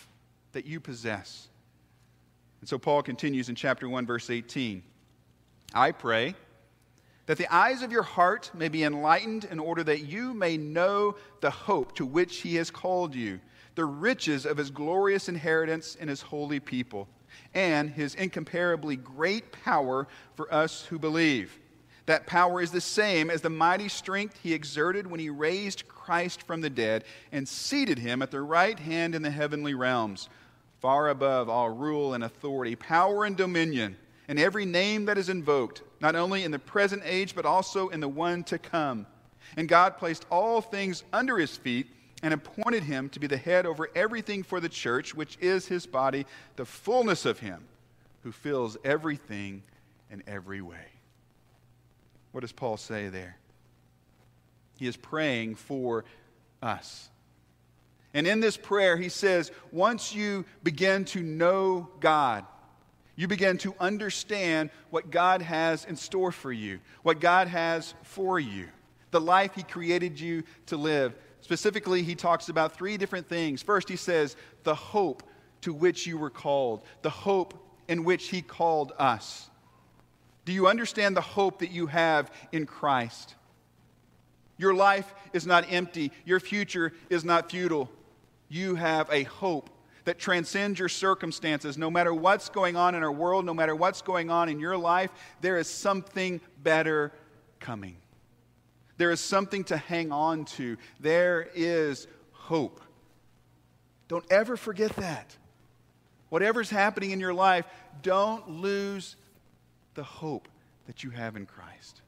that 0.52 0.66
you 0.66 0.78
possess. 0.78 1.48
And 2.60 2.68
so 2.68 2.78
Paul 2.78 3.02
continues 3.02 3.48
in 3.48 3.54
chapter 3.54 3.88
1, 3.88 4.06
verse 4.06 4.30
18 4.30 4.82
I 5.74 5.92
pray 5.92 6.34
that 7.26 7.36
the 7.36 7.54
eyes 7.54 7.82
of 7.82 7.92
your 7.92 8.02
heart 8.02 8.50
may 8.54 8.68
be 8.68 8.84
enlightened 8.84 9.44
in 9.44 9.58
order 9.58 9.84
that 9.84 10.06
you 10.06 10.32
may 10.32 10.56
know 10.56 11.14
the 11.42 11.50
hope 11.50 11.94
to 11.96 12.06
which 12.06 12.38
he 12.38 12.56
has 12.56 12.70
called 12.70 13.14
you, 13.14 13.38
the 13.74 13.84
riches 13.84 14.46
of 14.46 14.56
his 14.56 14.70
glorious 14.70 15.28
inheritance 15.28 15.94
in 15.96 16.08
his 16.08 16.22
holy 16.22 16.58
people, 16.58 17.06
and 17.52 17.90
his 17.90 18.14
incomparably 18.14 18.96
great 18.96 19.52
power 19.52 20.08
for 20.36 20.52
us 20.52 20.86
who 20.86 20.98
believe. 20.98 21.58
That 22.06 22.26
power 22.26 22.62
is 22.62 22.70
the 22.70 22.80
same 22.80 23.28
as 23.28 23.42
the 23.42 23.50
mighty 23.50 23.90
strength 23.90 24.38
he 24.42 24.54
exerted 24.54 25.06
when 25.06 25.20
he 25.20 25.28
raised 25.28 25.86
Christ 25.86 26.42
from 26.44 26.62
the 26.62 26.70
dead 26.70 27.04
and 27.30 27.46
seated 27.46 27.98
him 27.98 28.22
at 28.22 28.30
the 28.30 28.40
right 28.40 28.78
hand 28.78 29.14
in 29.14 29.20
the 29.20 29.30
heavenly 29.30 29.74
realms 29.74 30.30
far 30.80 31.08
above 31.08 31.48
all 31.48 31.70
rule 31.70 32.14
and 32.14 32.24
authority, 32.24 32.76
power 32.76 33.24
and 33.24 33.36
dominion, 33.36 33.96
and 34.28 34.38
every 34.38 34.64
name 34.64 35.06
that 35.06 35.18
is 35.18 35.28
invoked, 35.28 35.82
not 36.00 36.14
only 36.14 36.44
in 36.44 36.50
the 36.50 36.58
present 36.58 37.02
age, 37.04 37.34
but 37.34 37.46
also 37.46 37.88
in 37.88 38.00
the 38.00 38.08
one 38.08 38.44
to 38.44 38.58
come. 38.58 39.06
And 39.56 39.68
God 39.68 39.96
placed 39.96 40.26
all 40.30 40.60
things 40.60 41.02
under 41.12 41.38
his 41.38 41.56
feet 41.56 41.88
and 42.22 42.34
appointed 42.34 42.82
him 42.82 43.08
to 43.10 43.20
be 43.20 43.26
the 43.26 43.36
head 43.36 43.64
over 43.64 43.88
everything 43.94 44.42
for 44.42 44.60
the 44.60 44.68
church, 44.68 45.14
which 45.14 45.38
is 45.40 45.66
his 45.66 45.86
body, 45.86 46.26
the 46.56 46.64
fullness 46.64 47.24
of 47.24 47.38
him 47.38 47.64
who 48.22 48.32
fills 48.32 48.76
everything 48.84 49.62
in 50.10 50.22
every 50.26 50.60
way. 50.60 50.86
What 52.32 52.42
does 52.42 52.52
Paul 52.52 52.76
say 52.76 53.08
there? 53.08 53.36
He 54.78 54.86
is 54.86 54.96
praying 54.96 55.56
for 55.56 56.04
us. 56.62 57.08
And 58.14 58.26
in 58.26 58.40
this 58.40 58.56
prayer, 58.56 58.96
he 58.96 59.08
says, 59.08 59.52
once 59.70 60.14
you 60.14 60.44
begin 60.62 61.04
to 61.06 61.22
know 61.22 61.88
God, 62.00 62.44
you 63.16 63.28
begin 63.28 63.58
to 63.58 63.74
understand 63.78 64.70
what 64.90 65.10
God 65.10 65.42
has 65.42 65.84
in 65.84 65.96
store 65.96 66.32
for 66.32 66.52
you, 66.52 66.78
what 67.02 67.20
God 67.20 67.48
has 67.48 67.94
for 68.02 68.40
you, 68.40 68.68
the 69.10 69.20
life 69.20 69.54
he 69.54 69.62
created 69.62 70.18
you 70.18 70.44
to 70.66 70.76
live. 70.76 71.14
Specifically, 71.40 72.02
he 72.02 72.14
talks 72.14 72.48
about 72.48 72.76
three 72.76 72.96
different 72.96 73.28
things. 73.28 73.62
First, 73.62 73.88
he 73.88 73.96
says, 73.96 74.36
the 74.64 74.74
hope 74.74 75.22
to 75.62 75.72
which 75.72 76.06
you 76.06 76.16
were 76.16 76.30
called, 76.30 76.84
the 77.02 77.10
hope 77.10 77.54
in 77.88 78.04
which 78.04 78.28
he 78.28 78.40
called 78.40 78.92
us. 78.98 79.50
Do 80.44 80.52
you 80.52 80.66
understand 80.66 81.16
the 81.16 81.20
hope 81.20 81.58
that 81.58 81.70
you 81.70 81.88
have 81.88 82.30
in 82.52 82.66
Christ? 82.66 83.34
Your 84.56 84.74
life 84.74 85.12
is 85.32 85.46
not 85.46 85.70
empty, 85.70 86.10
your 86.24 86.40
future 86.40 86.92
is 87.10 87.24
not 87.24 87.50
futile 87.50 87.90
you 88.48 88.74
have 88.74 89.10
a 89.10 89.24
hope 89.24 89.70
that 90.04 90.18
transcends 90.18 90.78
your 90.78 90.88
circumstances. 90.88 91.76
No 91.76 91.90
matter 91.90 92.14
what's 92.14 92.48
going 92.48 92.76
on 92.76 92.94
in 92.94 93.02
our 93.02 93.12
world, 93.12 93.44
no 93.44 93.52
matter 93.52 93.76
what's 93.76 94.00
going 94.00 94.30
on 94.30 94.48
in 94.48 94.58
your 94.58 94.76
life, 94.76 95.10
there 95.40 95.58
is 95.58 95.68
something 95.68 96.40
better 96.62 97.12
coming. 97.60 97.96
There 98.96 99.10
is 99.10 99.20
something 99.20 99.64
to 99.64 99.76
hang 99.76 100.10
on 100.10 100.44
to. 100.46 100.76
There 100.98 101.48
is 101.54 102.06
hope. 102.32 102.80
Don't 104.08 104.24
ever 104.30 104.56
forget 104.56 104.96
that. 104.96 105.36
Whatever's 106.30 106.70
happening 106.70 107.10
in 107.10 107.20
your 107.20 107.34
life, 107.34 107.66
don't 108.02 108.48
lose 108.48 109.16
the 109.94 110.02
hope 110.02 110.48
that 110.86 111.04
you 111.04 111.10
have 111.10 111.36
in 111.36 111.46
Christ. 111.46 112.00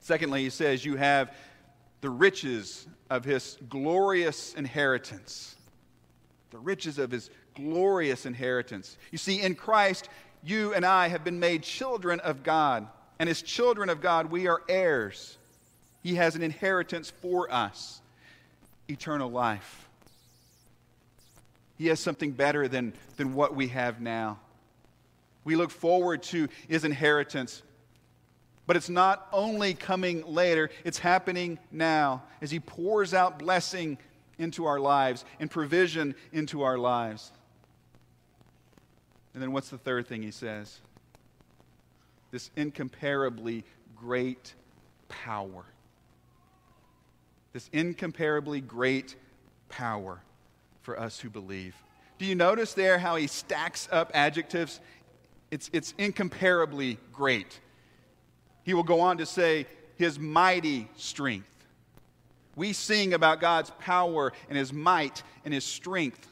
Secondly, 0.00 0.44
he 0.44 0.50
says 0.50 0.84
you 0.84 0.96
have 0.96 1.34
the 2.06 2.10
riches 2.10 2.86
of 3.10 3.24
his 3.24 3.58
glorious 3.68 4.54
inheritance. 4.54 5.56
The 6.52 6.58
riches 6.58 7.00
of 7.00 7.10
his 7.10 7.30
glorious 7.56 8.26
inheritance. 8.26 8.96
You 9.10 9.18
see, 9.18 9.42
in 9.42 9.56
Christ, 9.56 10.08
you 10.44 10.72
and 10.72 10.86
I 10.86 11.08
have 11.08 11.24
been 11.24 11.40
made 11.40 11.64
children 11.64 12.20
of 12.20 12.44
God. 12.44 12.86
And 13.18 13.28
as 13.28 13.42
children 13.42 13.88
of 13.88 14.00
God, 14.00 14.30
we 14.30 14.46
are 14.46 14.62
heirs. 14.68 15.36
He 16.04 16.14
has 16.14 16.36
an 16.36 16.42
inheritance 16.42 17.10
for 17.10 17.52
us 17.52 18.00
eternal 18.88 19.28
life. 19.28 19.88
He 21.76 21.88
has 21.88 21.98
something 21.98 22.30
better 22.30 22.68
than, 22.68 22.92
than 23.16 23.34
what 23.34 23.56
we 23.56 23.66
have 23.66 24.00
now. 24.00 24.38
We 25.42 25.56
look 25.56 25.72
forward 25.72 26.22
to 26.24 26.48
his 26.68 26.84
inheritance 26.84 27.62
but 28.66 28.76
it's 28.76 28.88
not 28.88 29.28
only 29.32 29.74
coming 29.74 30.24
later, 30.26 30.70
it's 30.84 30.98
happening 30.98 31.58
now 31.70 32.22
as 32.40 32.50
He 32.50 32.60
pours 32.60 33.14
out 33.14 33.38
blessing 33.38 33.98
into 34.38 34.66
our 34.66 34.80
lives 34.80 35.24
and 35.40 35.50
provision 35.50 36.14
into 36.32 36.62
our 36.62 36.76
lives. 36.76 37.32
And 39.34 39.42
then 39.42 39.52
what's 39.52 39.68
the 39.68 39.78
third 39.78 40.06
thing 40.06 40.22
He 40.22 40.30
says? 40.30 40.80
This 42.30 42.50
incomparably 42.56 43.64
great 43.94 44.54
power. 45.08 45.64
This 47.52 47.70
incomparably 47.72 48.60
great 48.60 49.16
power 49.68 50.20
for 50.82 50.98
us 50.98 51.18
who 51.18 51.30
believe. 51.30 51.74
Do 52.18 52.24
you 52.24 52.34
notice 52.34 52.74
there 52.74 52.98
how 52.98 53.16
he 53.16 53.26
stacks 53.26 53.88
up 53.90 54.10
adjectives? 54.14 54.80
It's, 55.50 55.70
it's 55.72 55.94
incomparably 55.98 56.98
great. 57.12 57.60
He 58.66 58.74
will 58.74 58.82
go 58.82 59.00
on 59.00 59.18
to 59.18 59.26
say, 59.26 59.66
His 59.94 60.18
mighty 60.18 60.88
strength. 60.96 61.46
We 62.56 62.72
sing 62.72 63.14
about 63.14 63.40
God's 63.40 63.70
power 63.78 64.32
and 64.48 64.58
His 64.58 64.72
might 64.72 65.22
and 65.44 65.54
His 65.54 65.64
strength. 65.64 66.26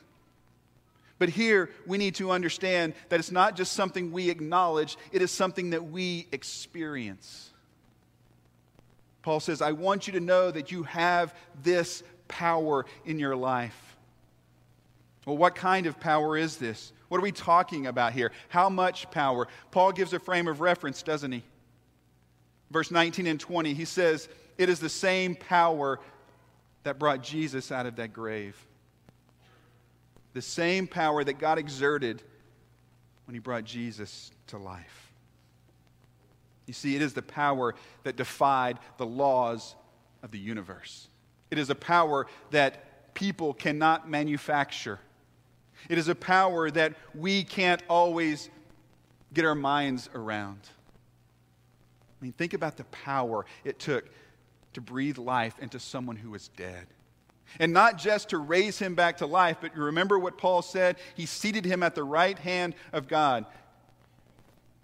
But 1.20 1.28
here 1.28 1.70
we 1.86 1.96
need 1.96 2.16
to 2.16 2.32
understand 2.32 2.94
that 3.08 3.20
it's 3.20 3.30
not 3.30 3.54
just 3.54 3.72
something 3.72 4.10
we 4.10 4.30
acknowledge, 4.30 4.98
it 5.12 5.22
is 5.22 5.30
something 5.30 5.70
that 5.70 5.84
we 5.84 6.26
experience. 6.32 7.50
Paul 9.22 9.38
says, 9.38 9.62
I 9.62 9.70
want 9.70 10.08
you 10.08 10.14
to 10.14 10.20
know 10.20 10.50
that 10.50 10.72
you 10.72 10.82
have 10.82 11.32
this 11.62 12.02
power 12.26 12.84
in 13.04 13.20
your 13.20 13.36
life. 13.36 13.96
Well, 15.24 15.36
what 15.36 15.54
kind 15.54 15.86
of 15.86 16.00
power 16.00 16.36
is 16.36 16.56
this? 16.56 16.92
What 17.08 17.18
are 17.18 17.22
we 17.22 17.32
talking 17.32 17.86
about 17.86 18.12
here? 18.12 18.32
How 18.48 18.68
much 18.68 19.08
power? 19.12 19.46
Paul 19.70 19.92
gives 19.92 20.12
a 20.12 20.18
frame 20.18 20.48
of 20.48 20.60
reference, 20.60 21.04
doesn't 21.04 21.30
he? 21.30 21.44
Verse 22.74 22.90
19 22.90 23.28
and 23.28 23.38
20, 23.38 23.72
he 23.72 23.84
says, 23.84 24.28
It 24.58 24.68
is 24.68 24.80
the 24.80 24.88
same 24.88 25.36
power 25.36 26.00
that 26.82 26.98
brought 26.98 27.22
Jesus 27.22 27.70
out 27.70 27.86
of 27.86 27.94
that 27.96 28.12
grave. 28.12 28.56
The 30.32 30.42
same 30.42 30.88
power 30.88 31.22
that 31.22 31.38
God 31.38 31.56
exerted 31.56 32.20
when 33.26 33.34
he 33.34 33.38
brought 33.38 33.62
Jesus 33.62 34.32
to 34.48 34.58
life. 34.58 35.12
You 36.66 36.74
see, 36.74 36.96
it 36.96 37.02
is 37.02 37.14
the 37.14 37.22
power 37.22 37.76
that 38.02 38.16
defied 38.16 38.80
the 38.98 39.06
laws 39.06 39.76
of 40.24 40.32
the 40.32 40.38
universe. 40.38 41.06
It 41.52 41.58
is 41.58 41.70
a 41.70 41.76
power 41.76 42.26
that 42.50 43.14
people 43.14 43.54
cannot 43.54 44.10
manufacture. 44.10 44.98
It 45.88 45.96
is 45.96 46.08
a 46.08 46.14
power 46.16 46.72
that 46.72 46.94
we 47.14 47.44
can't 47.44 47.84
always 47.88 48.50
get 49.32 49.44
our 49.44 49.54
minds 49.54 50.10
around. 50.12 50.58
Mean, 52.24 52.32
think 52.32 52.54
about 52.54 52.78
the 52.78 52.84
power 52.84 53.44
it 53.64 53.78
took 53.78 54.08
to 54.72 54.80
breathe 54.80 55.18
life 55.18 55.58
into 55.58 55.78
someone 55.78 56.16
who 56.16 56.30
was 56.30 56.48
dead. 56.56 56.86
And 57.60 57.74
not 57.74 57.98
just 57.98 58.30
to 58.30 58.38
raise 58.38 58.78
him 58.78 58.94
back 58.94 59.18
to 59.18 59.26
life, 59.26 59.58
but 59.60 59.76
you 59.76 59.82
remember 59.82 60.18
what 60.18 60.38
Paul 60.38 60.62
said? 60.62 60.96
He 61.14 61.26
seated 61.26 61.66
him 61.66 61.82
at 61.82 61.94
the 61.94 62.02
right 62.02 62.38
hand 62.38 62.76
of 62.94 63.08
God. 63.08 63.44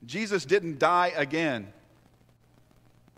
Jesus 0.05 0.45
didn't 0.45 0.79
die 0.79 1.15
again, 1.17 1.73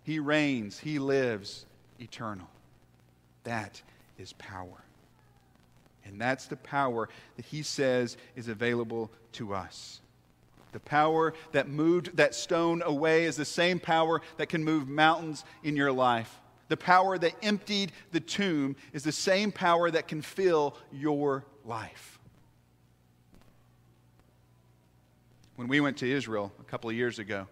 he 0.04 0.20
reigns, 0.20 0.78
he 0.78 1.00
lives 1.00 1.66
eternal. 1.98 2.46
That 3.42 3.82
is 4.18 4.34
power. 4.34 4.84
And 6.04 6.20
that's 6.20 6.46
the 6.46 6.56
power 6.56 7.08
that 7.34 7.44
he 7.46 7.64
says 7.64 8.16
is 8.36 8.46
available 8.46 9.10
to 9.32 9.52
us. 9.52 10.00
The 10.72 10.80
power 10.80 11.34
that 11.52 11.68
moved 11.68 12.16
that 12.16 12.34
stone 12.34 12.82
away 12.84 13.24
is 13.24 13.36
the 13.36 13.44
same 13.44 13.78
power 13.78 14.22
that 14.38 14.48
can 14.48 14.64
move 14.64 14.88
mountains 14.88 15.44
in 15.62 15.76
your 15.76 15.92
life. 15.92 16.40
The 16.68 16.76
power 16.76 17.18
that 17.18 17.34
emptied 17.42 17.92
the 18.12 18.20
tomb 18.20 18.76
is 18.92 19.04
the 19.04 19.12
same 19.12 19.52
power 19.52 19.90
that 19.90 20.08
can 20.08 20.22
fill 20.22 20.74
your 20.90 21.44
life. 21.64 22.18
When 25.56 25.68
we 25.68 25.80
went 25.80 25.98
to 25.98 26.10
Israel 26.10 26.50
a 26.58 26.64
couple 26.64 26.88
of 26.88 26.96
years 26.96 27.18
ago, 27.18 27.46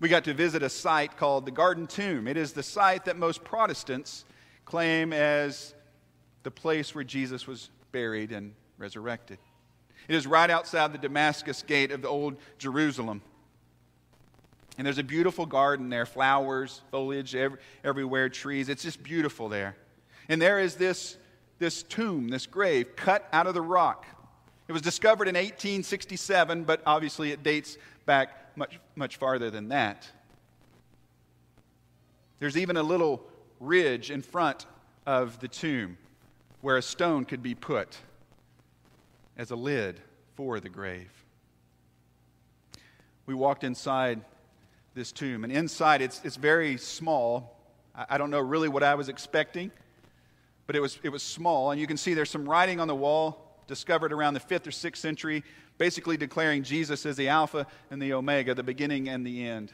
we 0.00 0.08
got 0.08 0.24
to 0.24 0.34
visit 0.34 0.62
a 0.62 0.68
site 0.68 1.16
called 1.16 1.46
the 1.46 1.52
Garden 1.52 1.86
Tomb. 1.86 2.26
It 2.26 2.36
is 2.36 2.52
the 2.52 2.62
site 2.62 3.04
that 3.04 3.16
most 3.16 3.44
Protestants 3.44 4.24
claim 4.64 5.12
as 5.12 5.74
the 6.42 6.50
place 6.50 6.94
where 6.94 7.04
Jesus 7.04 7.46
was 7.46 7.70
buried 7.92 8.32
and 8.32 8.54
resurrected. 8.78 9.38
It 10.08 10.14
is 10.14 10.26
right 10.26 10.50
outside 10.50 10.92
the 10.92 10.98
Damascus 10.98 11.62
gate 11.62 11.92
of 11.92 12.02
the 12.02 12.08
old 12.08 12.36
Jerusalem. 12.58 13.22
And 14.78 14.86
there's 14.86 14.98
a 14.98 15.04
beautiful 15.04 15.46
garden 15.46 15.90
there, 15.90 16.06
flowers, 16.06 16.80
foliage 16.90 17.34
every, 17.34 17.58
everywhere, 17.84 18.28
trees. 18.28 18.68
It's 18.68 18.82
just 18.82 19.02
beautiful 19.02 19.48
there. 19.48 19.76
And 20.28 20.40
there 20.40 20.58
is 20.58 20.76
this, 20.76 21.16
this 21.58 21.82
tomb, 21.82 22.28
this 22.28 22.46
grave, 22.46 22.96
cut 22.96 23.28
out 23.32 23.46
of 23.46 23.54
the 23.54 23.60
rock. 23.60 24.06
It 24.68 24.72
was 24.72 24.82
discovered 24.82 25.28
in 25.28 25.34
1867, 25.34 26.64
but 26.64 26.80
obviously 26.86 27.32
it 27.32 27.42
dates 27.42 27.76
back 28.06 28.56
much, 28.56 28.78
much 28.94 29.16
farther 29.16 29.50
than 29.50 29.68
that. 29.68 30.08
There's 32.38 32.56
even 32.56 32.76
a 32.76 32.82
little 32.82 33.22
ridge 33.58 34.10
in 34.10 34.22
front 34.22 34.66
of 35.06 35.40
the 35.40 35.48
tomb 35.48 35.98
where 36.62 36.76
a 36.76 36.82
stone 36.82 37.24
could 37.24 37.42
be 37.42 37.54
put 37.54 37.98
as 39.40 39.50
a 39.50 39.56
lid 39.56 39.98
for 40.34 40.60
the 40.60 40.68
grave. 40.68 41.10
We 43.24 43.32
walked 43.32 43.64
inside 43.64 44.20
this 44.92 45.12
tomb, 45.12 45.44
and 45.44 45.52
inside 45.52 46.02
it's, 46.02 46.20
it's 46.24 46.36
very 46.36 46.76
small. 46.76 47.58
I, 47.94 48.04
I 48.10 48.18
don't 48.18 48.28
know 48.28 48.40
really 48.40 48.68
what 48.68 48.82
I 48.82 48.94
was 48.96 49.08
expecting, 49.08 49.70
but 50.66 50.76
it 50.76 50.80
was, 50.80 50.98
it 51.02 51.08
was 51.08 51.22
small. 51.22 51.70
And 51.70 51.80
you 51.80 51.86
can 51.86 51.96
see 51.96 52.12
there's 52.12 52.28
some 52.28 52.46
writing 52.46 52.80
on 52.80 52.86
the 52.86 52.94
wall 52.94 53.62
discovered 53.66 54.12
around 54.12 54.34
the 54.34 54.40
5th 54.40 54.66
or 54.66 54.72
6th 54.72 54.96
century, 54.96 55.42
basically 55.78 56.18
declaring 56.18 56.62
Jesus 56.62 57.06
as 57.06 57.16
the 57.16 57.28
Alpha 57.28 57.66
and 57.90 58.02
the 58.02 58.12
Omega, 58.12 58.54
the 58.54 58.62
beginning 58.62 59.08
and 59.08 59.26
the 59.26 59.46
end. 59.46 59.72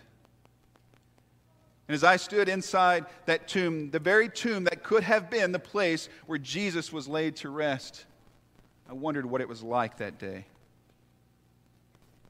And 1.88 1.96
as 1.96 2.04
I 2.04 2.18
stood 2.18 2.48
inside 2.48 3.06
that 3.24 3.48
tomb, 3.48 3.90
the 3.90 3.98
very 3.98 4.28
tomb 4.28 4.62
that 4.64 4.84
could 4.84 5.02
have 5.02 5.28
been 5.28 5.50
the 5.50 5.58
place 5.58 6.08
where 6.26 6.38
Jesus 6.38 6.92
was 6.92 7.08
laid 7.08 7.34
to 7.36 7.50
rest, 7.50 8.06
I 8.88 8.92
wondered 8.92 9.26
what 9.26 9.40
it 9.40 9.48
was 9.48 9.62
like 9.62 9.98
that 9.98 10.18
day. 10.18 10.44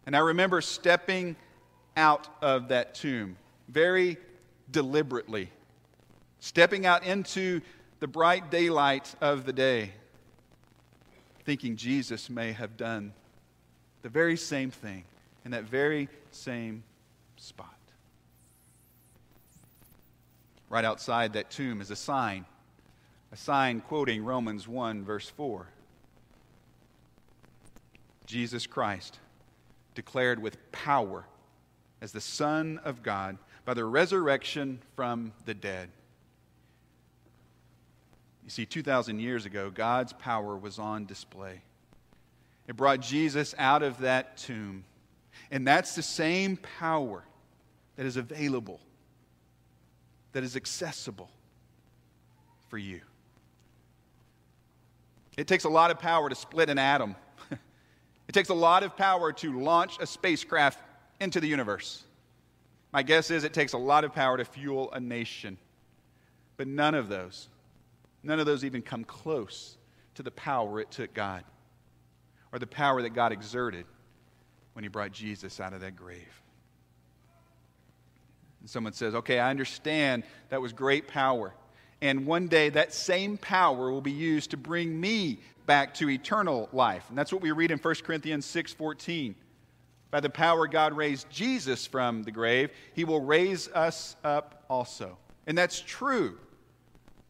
And 0.06 0.16
I 0.16 0.20
remember 0.20 0.60
stepping 0.60 1.36
out 1.96 2.28
of 2.40 2.68
that 2.68 2.94
tomb 2.94 3.36
very 3.68 4.16
deliberately, 4.70 5.50
stepping 6.40 6.86
out 6.86 7.04
into 7.04 7.60
the 8.00 8.06
bright 8.06 8.50
daylight 8.50 9.14
of 9.20 9.44
the 9.44 9.52
day, 9.52 9.90
thinking 11.44 11.76
Jesus 11.76 12.30
may 12.30 12.52
have 12.52 12.76
done 12.76 13.12
the 14.02 14.08
very 14.08 14.36
same 14.36 14.70
thing 14.70 15.04
in 15.44 15.50
that 15.50 15.64
very 15.64 16.08
same 16.30 16.82
spot. 17.36 17.72
Right 20.68 20.84
outside 20.84 21.32
that 21.34 21.50
tomb 21.50 21.80
is 21.80 21.90
a 21.90 21.96
sign, 21.96 22.44
a 23.32 23.36
sign 23.36 23.80
quoting 23.80 24.24
Romans 24.24 24.68
1, 24.68 25.04
verse 25.04 25.28
4. 25.28 25.66
Jesus 28.26 28.66
Christ, 28.66 29.18
declared 29.94 30.42
with 30.42 30.70
power 30.72 31.24
as 32.00 32.12
the 32.12 32.20
Son 32.20 32.80
of 32.84 33.02
God 33.02 33.38
by 33.64 33.74
the 33.74 33.84
resurrection 33.84 34.80
from 34.94 35.32
the 35.44 35.54
dead. 35.54 35.88
You 38.44 38.50
see, 38.50 38.66
2,000 38.66 39.18
years 39.18 39.44
ago, 39.44 39.70
God's 39.70 40.12
power 40.12 40.56
was 40.56 40.78
on 40.78 41.06
display. 41.06 41.62
It 42.68 42.76
brought 42.76 43.00
Jesus 43.00 43.54
out 43.58 43.82
of 43.82 43.98
that 43.98 44.36
tomb. 44.36 44.84
And 45.50 45.66
that's 45.66 45.94
the 45.94 46.02
same 46.02 46.56
power 46.78 47.24
that 47.96 48.06
is 48.06 48.16
available, 48.16 48.80
that 50.32 50.44
is 50.44 50.56
accessible 50.56 51.30
for 52.68 52.78
you. 52.78 53.00
It 55.36 55.46
takes 55.46 55.64
a 55.64 55.68
lot 55.68 55.90
of 55.90 55.98
power 55.98 56.28
to 56.28 56.34
split 56.34 56.70
an 56.70 56.78
atom. 56.78 57.14
It 58.28 58.32
takes 58.32 58.48
a 58.48 58.54
lot 58.54 58.82
of 58.82 58.96
power 58.96 59.32
to 59.32 59.60
launch 59.60 59.98
a 60.00 60.06
spacecraft 60.06 60.78
into 61.20 61.40
the 61.40 61.48
universe. 61.48 62.02
My 62.92 63.02
guess 63.02 63.30
is 63.30 63.44
it 63.44 63.52
takes 63.52 63.72
a 63.72 63.78
lot 63.78 64.04
of 64.04 64.12
power 64.12 64.36
to 64.36 64.44
fuel 64.44 64.90
a 64.92 65.00
nation. 65.00 65.58
But 66.56 66.66
none 66.66 66.94
of 66.94 67.08
those 67.08 67.48
None 68.26 68.40
of 68.40 68.46
those 68.46 68.64
even 68.64 68.82
come 68.82 69.04
close 69.04 69.78
to 70.16 70.22
the 70.24 70.32
power 70.32 70.80
it 70.80 70.90
took 70.90 71.14
God 71.14 71.44
or 72.52 72.58
the 72.58 72.66
power 72.66 73.00
that 73.02 73.10
God 73.10 73.30
exerted 73.30 73.86
when 74.72 74.82
he 74.82 74.88
brought 74.88 75.12
Jesus 75.12 75.60
out 75.60 75.72
of 75.72 75.80
that 75.82 75.94
grave. 75.94 76.42
And 78.60 78.68
someone 78.68 78.94
says, 78.94 79.14
Okay, 79.14 79.38
I 79.38 79.48
understand 79.48 80.24
that 80.48 80.60
was 80.60 80.72
great 80.72 81.06
power. 81.06 81.54
And 82.00 82.26
one 82.26 82.48
day 82.48 82.68
that 82.70 82.92
same 82.92 83.38
power 83.38 83.90
will 83.90 84.00
be 84.00 84.12
used 84.12 84.50
to 84.50 84.56
bring 84.56 85.00
me 85.00 85.38
back 85.66 85.94
to 85.94 86.10
eternal 86.10 86.68
life. 86.72 87.06
And 87.08 87.16
that's 87.16 87.32
what 87.32 87.42
we 87.42 87.50
read 87.50 87.70
in 87.70 87.78
1 87.78 88.04
Corinthians 88.04 88.46
6:14. 88.46 89.34
By 90.10 90.20
the 90.20 90.30
power 90.30 90.66
God 90.68 90.92
raised 90.92 91.28
Jesus 91.30 91.86
from 91.86 92.22
the 92.22 92.30
grave, 92.30 92.70
he 92.94 93.04
will 93.04 93.20
raise 93.20 93.68
us 93.68 94.16
up 94.22 94.64
also. 94.68 95.18
And 95.46 95.58
that's 95.58 95.80
true. 95.80 96.38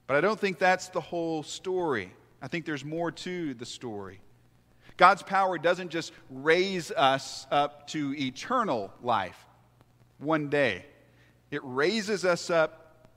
But 0.07 0.17
I 0.17 0.21
don't 0.21 0.39
think 0.39 0.59
that's 0.59 0.89
the 0.89 1.01
whole 1.01 1.43
story. 1.43 2.13
I 2.43 2.49
think 2.49 2.67
there's 2.67 2.85
more 2.85 3.11
to 3.11 3.55
the 3.55 3.67
story. 3.67 4.21
God's 4.97 5.23
power 5.23 5.59
doesn't 5.59 5.91
just 5.91 6.13
raise 6.31 6.91
us 6.91 7.47
up 7.51 7.87
to 7.89 8.15
eternal 8.15 8.93
life 9.03 9.47
one 10.19 10.49
day, 10.49 10.85
it 11.51 11.61
raises 11.63 12.25
us 12.25 12.51
up 12.51 13.09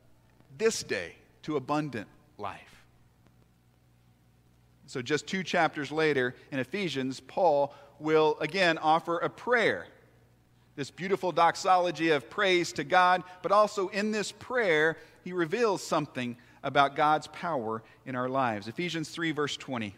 this 0.58 0.84
day 0.84 1.16
to 1.50 1.58
abundant 1.58 2.08
life. 2.38 2.86
So, 4.86 5.02
just 5.02 5.26
two 5.26 5.44
chapters 5.44 5.92
later 5.92 6.36
in 6.52 6.60
Ephesians, 6.60 7.20
Paul 7.20 7.74
will 8.00 8.38
again 8.40 8.78
offer 8.78 9.18
a 9.18 9.30
prayer. 9.30 9.88
This 10.76 10.92
beautiful 10.92 11.32
doxology 11.32 12.12
of 12.12 12.30
praise 12.30 12.72
to 12.74 12.84
God, 12.84 13.24
but 13.42 13.52
also 13.52 13.88
in 13.88 14.12
this 14.12 14.32
prayer, 14.32 14.98
he 15.24 15.34
reveals 15.34 15.82
something 15.82 16.38
about 16.64 16.96
God's 16.96 17.28
power 17.28 17.82
in 18.06 18.16
our 18.16 18.30
lives. 18.30 18.68
Ephesians 18.68 19.10
3, 19.10 19.32
verse 19.32 19.58
20. 19.58 19.96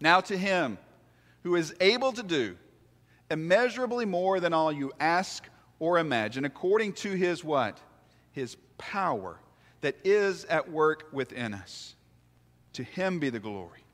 Now 0.00 0.20
to 0.20 0.36
him 0.38 0.78
who 1.42 1.54
is 1.54 1.74
able 1.80 2.12
to 2.12 2.22
do 2.22 2.56
immeasurably 3.30 4.06
more 4.06 4.40
than 4.40 4.54
all 4.54 4.72
you 4.72 4.90
ask 4.98 5.46
or 5.78 5.98
imagine, 5.98 6.46
according 6.46 6.94
to 6.94 7.12
his 7.12 7.44
what? 7.44 7.78
His 8.32 8.56
power 8.78 9.38
that 9.80 9.96
is 10.04 10.44
at 10.46 10.70
work 10.70 11.08
within 11.12 11.54
us. 11.54 11.94
To 12.74 12.82
him 12.82 13.18
be 13.18 13.30
the 13.30 13.40
glory, 13.40 13.84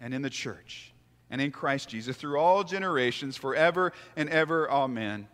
and 0.00 0.12
in 0.12 0.22
the 0.22 0.30
church, 0.30 0.92
and 1.30 1.40
in 1.40 1.50
Christ 1.50 1.88
Jesus, 1.88 2.16
through 2.16 2.38
all 2.38 2.64
generations, 2.64 3.36
forever 3.36 3.92
and 4.16 4.28
ever. 4.28 4.70
Amen. 4.70 5.28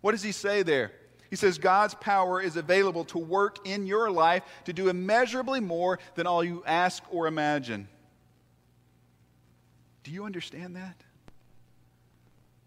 What 0.00 0.12
does 0.12 0.22
he 0.22 0.32
say 0.32 0.62
there? 0.62 0.92
He 1.30 1.36
says 1.36 1.56
God's 1.56 1.94
power 1.94 2.42
is 2.42 2.56
available 2.56 3.04
to 3.06 3.18
work 3.18 3.66
in 3.66 3.86
your 3.86 4.10
life 4.10 4.42
to 4.66 4.72
do 4.74 4.88
immeasurably 4.88 5.60
more 5.60 5.98
than 6.14 6.26
all 6.26 6.44
you 6.44 6.62
ask 6.66 7.02
or 7.10 7.26
imagine. 7.26 7.88
Do 10.04 10.10
you 10.10 10.24
understand 10.24 10.76
that? 10.76 10.96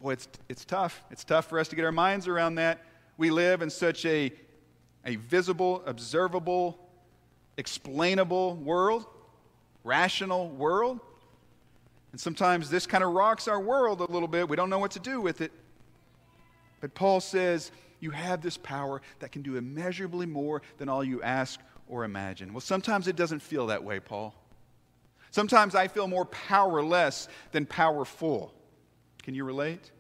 Boy, 0.02 0.14
it's, 0.14 0.28
it's 0.50 0.66
tough. 0.66 1.04
It's 1.12 1.24
tough 1.24 1.48
for 1.48 1.60
us 1.60 1.68
to 1.70 1.76
get 1.76 1.86
our 1.86 1.92
minds 1.92 2.28
around 2.28 2.56
that. 2.56 2.84
We 3.18 3.30
live 3.30 3.62
in 3.62 3.70
such 3.70 4.06
a, 4.06 4.32
a 5.06 5.16
visible, 5.16 5.84
observable, 5.86 6.80
explainable 7.58 8.56
world, 8.56 9.06
rational 9.84 10.50
world. 10.50 11.00
And 12.12 12.20
sometimes 12.20 12.70
this 12.70 12.88
kind 12.88 13.04
of 13.04 13.14
rocks 13.14 13.48
our 13.48 13.60
world 13.60 14.02
a 14.02 14.12
little 14.12 14.28
bit. 14.28 14.50
We 14.50 14.56
don't 14.56 14.70
know 14.70 14.80
what 14.80 14.92
to 14.92 15.00
do 15.00 15.22
with 15.22 15.42
it. 15.42 15.52
But 16.82 16.94
Paul 16.94 17.20
says 17.20 17.72
you 18.00 18.12
have 18.12 18.42
this 18.42 18.58
power 18.58 19.02
that 19.20 19.32
can 19.32 19.42
do 19.42 19.58
immeasurably 19.58 20.26
more 20.26 20.62
than 20.78 20.90
all 20.90 21.04
you 21.04 21.22
ask 21.22 21.60
or 21.88 22.04
imagine. 22.04 22.54
Well, 22.54 22.62
sometimes 22.62 23.08
it 23.08 23.16
doesn't 23.16 23.42
feel 23.42 23.68
that 23.68 23.84
way, 23.84 24.00
Paul. 24.00 24.34
Sometimes 25.32 25.76
I 25.76 25.88
feel 25.88 26.08
more 26.08 26.26
powerless 26.26 27.28
than 27.52 27.66
powerful. 27.66 28.54
Can 29.24 29.36
you 29.36 29.44
relate? 29.44 29.92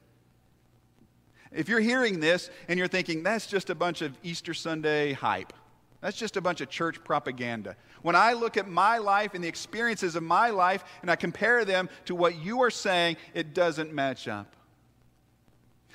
If 1.55 1.69
you're 1.69 1.79
hearing 1.79 2.19
this 2.19 2.49
and 2.67 2.77
you're 2.77 2.87
thinking, 2.87 3.23
that's 3.23 3.47
just 3.47 3.69
a 3.69 3.75
bunch 3.75 4.01
of 4.01 4.15
Easter 4.23 4.53
Sunday 4.53 5.13
hype, 5.13 5.53
that's 6.01 6.17
just 6.17 6.37
a 6.37 6.41
bunch 6.41 6.61
of 6.61 6.69
church 6.69 7.03
propaganda. 7.03 7.75
When 8.01 8.15
I 8.15 8.33
look 8.33 8.57
at 8.57 8.67
my 8.67 8.99
life 8.99 9.33
and 9.33 9.43
the 9.43 9.47
experiences 9.47 10.15
of 10.15 10.21
my 10.21 10.49
life 10.49 10.83
and 11.01 11.09
I 11.09 11.15
compare 11.15 11.65
them 11.65 11.89
to 12.05 12.13
what 12.13 12.35
you 12.35 12.61
are 12.61 12.69
saying, 12.69 13.17
it 13.33 13.55
doesn't 13.55 13.93
match 13.93 14.27
up. 14.27 14.55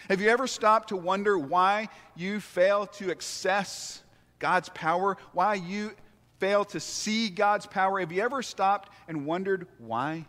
Have 0.09 0.20
you 0.20 0.31
ever 0.31 0.46
stopped 0.46 0.88
to 0.88 0.96
wonder 0.96 1.38
why 1.38 1.88
you 2.16 2.40
fail 2.40 2.87
to 2.87 3.11
access 3.11 4.03
God's 4.38 4.70
power? 4.70 5.18
Why 5.33 5.55
you 5.55 5.92
fail 6.38 6.64
to 6.64 6.81
see 6.81 7.29
God's 7.29 7.66
power? 7.66 8.01
Have 8.01 8.11
you 8.11 8.23
ever 8.23 8.42
stopped 8.42 8.90
and 9.07 9.27
wondered 9.27 9.68
why? 9.79 10.25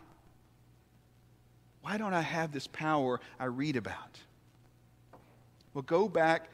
Why 1.80 1.96
don't 1.96 2.14
I 2.14 2.20
have 2.20 2.52
this 2.52 2.66
power 2.66 3.18
I 3.40 3.46
read 3.46 3.76
about? 3.76 4.20
Well, 5.74 5.82
go 5.82 6.08
back. 6.08 6.48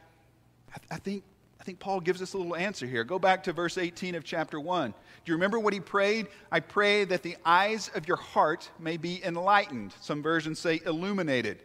I, 0.75 0.79
th- 0.79 0.89
I 0.91 0.97
think 0.97 1.25
I 1.61 1.65
think 1.65 1.81
Paul 1.81 2.01
gives 2.01 2.23
us 2.23 2.35
a 2.35 2.39
little 2.39 2.55
answer 2.55 2.87
here. 2.87 3.03
Go 3.03 3.19
back 3.19 3.43
to 3.45 3.53
verse 3.53 3.79
18 3.79 4.15
of 4.15 4.23
chapter 4.23 4.61
1. 4.61 4.91
Do 4.91 4.97
you 5.25 5.35
remember 5.35 5.59
what 5.59 5.73
he 5.73 5.81
prayed? 5.81 6.29
I 6.53 6.61
pray 6.61 7.05
that 7.05 7.25
the 7.25 7.37
eyes 7.45 7.91
of 7.95 8.07
your 8.07 8.17
heart 8.17 8.71
may 8.79 8.97
be 8.97 9.23
enlightened. 9.25 9.93
Some 10.01 10.23
versions 10.23 10.61
say 10.61 10.81
illuminated 10.87 11.63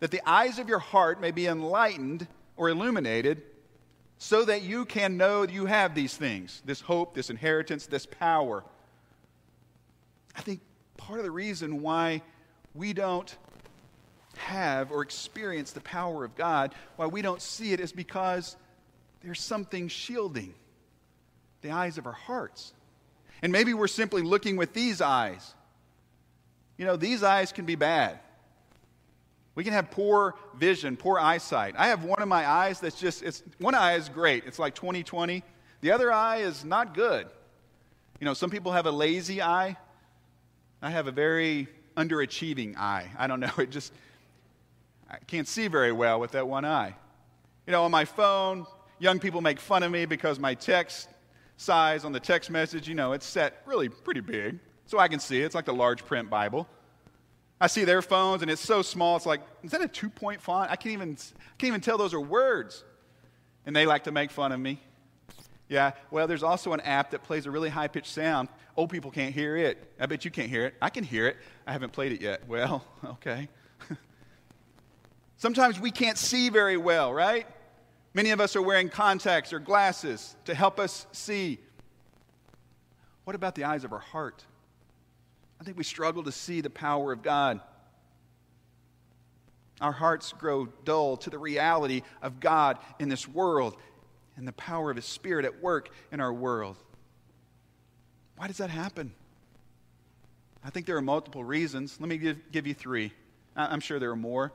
that 0.00 0.10
the 0.10 0.22
eyes 0.28 0.58
of 0.58 0.68
your 0.68 0.78
heart 0.78 1.20
may 1.20 1.30
be 1.30 1.46
enlightened 1.46 2.26
or 2.56 2.68
illuminated, 2.70 3.42
so 4.18 4.44
that 4.44 4.62
you 4.62 4.84
can 4.84 5.16
know 5.16 5.44
you 5.44 5.66
have 5.66 5.94
these 5.94 6.16
things 6.16 6.62
this 6.66 6.80
hope, 6.80 7.14
this 7.14 7.30
inheritance, 7.30 7.86
this 7.86 8.04
power. 8.04 8.64
I 10.36 10.40
think 10.40 10.60
part 10.96 11.18
of 11.18 11.24
the 11.24 11.30
reason 11.30 11.80
why 11.80 12.22
we 12.74 12.92
don't 12.92 13.34
have 14.40 14.90
or 14.90 15.02
experience 15.02 15.72
the 15.72 15.80
power 15.80 16.24
of 16.24 16.34
God, 16.34 16.74
why 16.96 17.06
we 17.06 17.22
don't 17.22 17.40
see 17.40 17.72
it, 17.72 17.80
is 17.80 17.92
because 17.92 18.56
there's 19.22 19.40
something 19.40 19.88
shielding 19.88 20.54
the 21.62 21.70
eyes 21.70 21.98
of 21.98 22.06
our 22.06 22.12
hearts. 22.12 22.72
And 23.42 23.52
maybe 23.52 23.74
we're 23.74 23.88
simply 23.88 24.22
looking 24.22 24.56
with 24.56 24.72
these 24.72 25.00
eyes. 25.00 25.54
You 26.76 26.86
know, 26.86 26.96
these 26.96 27.22
eyes 27.22 27.52
can 27.52 27.64
be 27.64 27.74
bad. 27.74 28.18
We 29.54 29.64
can 29.64 29.72
have 29.72 29.90
poor 29.90 30.36
vision, 30.56 30.96
poor 30.96 31.18
eyesight. 31.18 31.74
I 31.76 31.88
have 31.88 32.04
one 32.04 32.22
of 32.22 32.28
my 32.28 32.48
eyes 32.48 32.80
that's 32.80 32.98
just, 32.98 33.22
it's, 33.22 33.42
one 33.58 33.74
eye 33.74 33.94
is 33.94 34.08
great. 34.08 34.44
It's 34.46 34.58
like 34.58 34.74
20/20. 34.74 35.42
The 35.80 35.92
other 35.92 36.12
eye 36.12 36.38
is 36.38 36.64
not 36.64 36.94
good. 36.94 37.26
You 38.20 38.24
know, 38.24 38.34
some 38.34 38.50
people 38.50 38.72
have 38.72 38.86
a 38.86 38.90
lazy 38.90 39.42
eye. 39.42 39.76
I 40.82 40.90
have 40.90 41.06
a 41.06 41.12
very 41.12 41.68
underachieving 41.96 42.76
eye. 42.76 43.10
I 43.18 43.26
don't 43.26 43.40
know. 43.40 43.50
It 43.58 43.70
just, 43.70 43.92
I 45.10 45.16
can't 45.26 45.48
see 45.48 45.66
very 45.68 45.92
well 45.92 46.20
with 46.20 46.32
that 46.32 46.46
one 46.46 46.64
eye. 46.64 46.94
You 47.66 47.72
know, 47.72 47.84
on 47.84 47.90
my 47.90 48.04
phone, 48.04 48.66
young 48.98 49.18
people 49.18 49.40
make 49.40 49.58
fun 49.58 49.82
of 49.82 49.90
me 49.90 50.04
because 50.06 50.38
my 50.38 50.54
text 50.54 51.08
size 51.56 52.04
on 52.04 52.12
the 52.12 52.20
text 52.20 52.50
message, 52.50 52.88
you 52.88 52.94
know, 52.94 53.12
it's 53.12 53.26
set 53.26 53.62
really 53.66 53.88
pretty 53.88 54.20
big. 54.20 54.58
So 54.86 54.98
I 54.98 55.08
can 55.08 55.20
see 55.20 55.40
it. 55.42 55.44
It's 55.44 55.54
like 55.54 55.66
the 55.66 55.74
large 55.74 56.04
print 56.04 56.30
Bible. 56.30 56.68
I 57.60 57.66
see 57.66 57.84
their 57.84 58.02
phones 58.02 58.42
and 58.42 58.50
it's 58.50 58.62
so 58.62 58.80
small, 58.82 59.16
it's 59.16 59.26
like, 59.26 59.42
is 59.62 59.72
that 59.72 59.82
a 59.82 59.88
two 59.88 60.08
point 60.08 60.40
font? 60.40 60.70
I 60.70 60.76
can't 60.76 60.94
even, 60.94 61.10
I 61.12 61.54
can't 61.58 61.68
even 61.68 61.80
tell 61.80 61.98
those 61.98 62.14
are 62.14 62.20
words. 62.20 62.84
And 63.66 63.76
they 63.76 63.84
like 63.84 64.04
to 64.04 64.12
make 64.12 64.30
fun 64.30 64.52
of 64.52 64.60
me. 64.60 64.80
Yeah, 65.68 65.92
well, 66.10 66.26
there's 66.26 66.42
also 66.42 66.72
an 66.72 66.80
app 66.80 67.10
that 67.10 67.22
plays 67.22 67.46
a 67.46 67.50
really 67.50 67.68
high 67.68 67.86
pitched 67.86 68.12
sound. 68.12 68.48
Old 68.76 68.90
people 68.90 69.10
can't 69.10 69.32
hear 69.32 69.56
it. 69.56 69.78
I 70.00 70.06
bet 70.06 70.24
you 70.24 70.30
can't 70.30 70.48
hear 70.48 70.64
it. 70.66 70.74
I 70.82 70.88
can 70.90 71.04
hear 71.04 71.28
it. 71.28 71.36
I 71.66 71.72
haven't 71.72 71.92
played 71.92 72.10
it 72.12 72.20
yet. 72.20 72.48
Well, 72.48 72.84
okay. 73.04 73.48
Sometimes 75.40 75.80
we 75.80 75.90
can't 75.90 76.18
see 76.18 76.50
very 76.50 76.76
well, 76.76 77.14
right? 77.14 77.46
Many 78.12 78.28
of 78.32 78.42
us 78.42 78.56
are 78.56 78.62
wearing 78.62 78.90
contacts 78.90 79.54
or 79.54 79.58
glasses 79.58 80.36
to 80.44 80.54
help 80.54 80.78
us 80.78 81.06
see. 81.12 81.58
What 83.24 83.34
about 83.34 83.54
the 83.54 83.64
eyes 83.64 83.82
of 83.84 83.94
our 83.94 84.00
heart? 84.00 84.44
I 85.58 85.64
think 85.64 85.78
we 85.78 85.84
struggle 85.84 86.22
to 86.24 86.30
see 86.30 86.60
the 86.60 86.68
power 86.68 87.10
of 87.10 87.22
God. 87.22 87.62
Our 89.80 89.92
hearts 89.92 90.34
grow 90.34 90.66
dull 90.84 91.16
to 91.16 91.30
the 91.30 91.38
reality 91.38 92.02
of 92.20 92.38
God 92.38 92.76
in 92.98 93.08
this 93.08 93.26
world 93.26 93.78
and 94.36 94.46
the 94.46 94.52
power 94.52 94.90
of 94.90 94.96
His 94.96 95.06
Spirit 95.06 95.46
at 95.46 95.62
work 95.62 95.88
in 96.12 96.20
our 96.20 96.34
world. 96.34 96.76
Why 98.36 98.46
does 98.46 98.58
that 98.58 98.68
happen? 98.68 99.14
I 100.62 100.68
think 100.68 100.84
there 100.84 100.98
are 100.98 101.02
multiple 101.02 101.44
reasons. 101.44 101.96
Let 101.98 102.10
me 102.10 102.18
give, 102.18 102.52
give 102.52 102.66
you 102.66 102.74
three. 102.74 103.14
I'm 103.56 103.80
sure 103.80 103.98
there 103.98 104.10
are 104.10 104.16
more. 104.16 104.52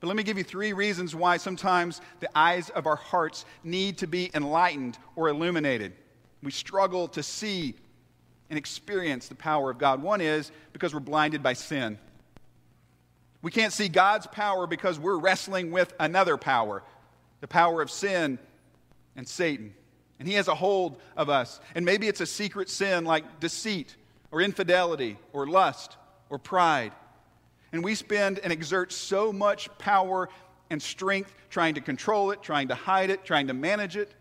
But 0.00 0.06
let 0.06 0.16
me 0.16 0.22
give 0.22 0.38
you 0.38 0.44
three 0.44 0.72
reasons 0.72 1.14
why 1.14 1.38
sometimes 1.38 2.00
the 2.20 2.28
eyes 2.36 2.70
of 2.70 2.86
our 2.86 2.96
hearts 2.96 3.44
need 3.64 3.98
to 3.98 4.06
be 4.06 4.30
enlightened 4.32 4.96
or 5.16 5.28
illuminated. 5.28 5.92
We 6.42 6.52
struggle 6.52 7.08
to 7.08 7.22
see 7.22 7.74
and 8.48 8.58
experience 8.58 9.28
the 9.28 9.34
power 9.34 9.70
of 9.70 9.78
God. 9.78 10.02
One 10.02 10.20
is 10.20 10.52
because 10.72 10.94
we're 10.94 11.00
blinded 11.00 11.42
by 11.42 11.54
sin. 11.54 11.98
We 13.42 13.50
can't 13.50 13.72
see 13.72 13.88
God's 13.88 14.26
power 14.26 14.66
because 14.66 14.98
we're 14.98 15.18
wrestling 15.18 15.70
with 15.70 15.92
another 16.00 16.36
power, 16.36 16.82
the 17.40 17.48
power 17.48 17.82
of 17.82 17.90
sin 17.90 18.38
and 19.16 19.26
Satan. 19.26 19.74
And 20.18 20.26
he 20.26 20.34
has 20.34 20.48
a 20.48 20.54
hold 20.54 21.00
of 21.16 21.28
us. 21.28 21.60
And 21.74 21.84
maybe 21.84 22.08
it's 22.08 22.20
a 22.20 22.26
secret 22.26 22.68
sin 22.68 23.04
like 23.04 23.40
deceit 23.40 23.94
or 24.30 24.40
infidelity 24.40 25.16
or 25.32 25.46
lust 25.46 25.96
or 26.30 26.38
pride. 26.38 26.92
And 27.72 27.84
we 27.84 27.94
spend 27.94 28.38
and 28.38 28.52
exert 28.52 28.92
so 28.92 29.32
much 29.32 29.68
power 29.78 30.28
and 30.70 30.80
strength 30.80 31.34
trying 31.50 31.74
to 31.74 31.80
control 31.80 32.30
it, 32.30 32.42
trying 32.42 32.68
to 32.68 32.74
hide 32.74 33.10
it, 33.10 33.24
trying 33.24 33.48
to 33.48 33.54
manage 33.54 33.96
it, 33.96 34.12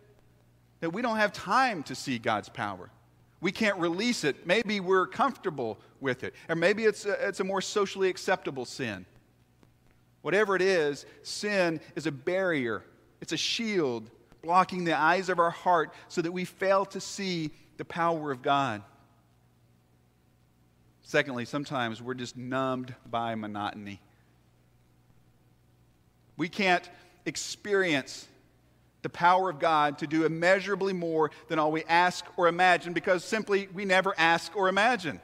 that 0.79 0.91
we 0.91 1.01
don't 1.01 1.17
have 1.17 1.33
time 1.33 1.83
to 1.83 1.95
see 1.95 2.19
God's 2.19 2.49
power. 2.49 2.89
We 3.39 3.51
can't 3.51 3.77
release 3.77 4.23
it. 4.23 4.47
Maybe 4.47 4.79
we're 4.79 5.07
comfortable 5.07 5.77
with 5.99 6.23
it. 6.23 6.33
Or 6.49 6.55
maybe 6.55 6.85
it's 6.85 7.05
a, 7.05 7.27
it's 7.27 7.39
a 7.39 7.43
more 7.43 7.61
socially 7.61 8.09
acceptable 8.09 8.65
sin. 8.65 9.05
Whatever 10.21 10.55
it 10.55 10.61
is, 10.61 11.05
sin 11.23 11.79
is 11.95 12.07
a 12.07 12.11
barrier, 12.11 12.83
it's 13.21 13.33
a 13.33 13.37
shield 13.37 14.09
blocking 14.41 14.83
the 14.83 14.97
eyes 14.97 15.29
of 15.29 15.39
our 15.39 15.51
heart 15.51 15.93
so 16.07 16.21
that 16.21 16.31
we 16.31 16.45
fail 16.45 16.85
to 16.85 16.99
see 16.99 17.51
the 17.77 17.85
power 17.85 18.31
of 18.31 18.41
God. 18.41 18.81
Secondly, 21.07 21.45
sometimes 21.45 22.01
we're 22.01 22.15
just 22.15 22.35
numbed 22.35 22.93
by 23.09 23.33
monotony. 23.35 24.01
We 26.35 26.49
can't 26.49 26.83
experience 27.25 28.27
the 29.03 29.09
power 29.09 29.49
of 29.49 29.57
God 29.57 29.99
to 29.99 30.07
do 30.07 30.25
immeasurably 30.25 30.91
more 30.91 31.31
than 31.47 31.59
all 31.59 31.71
we 31.71 31.85
ask 31.85 32.25
or 32.35 32.49
imagine 32.49 32.91
because 32.91 33.23
simply 33.23 33.69
we 33.73 33.85
never 33.85 34.13
ask 34.17 34.53
or 34.53 34.67
imagine. 34.67 35.21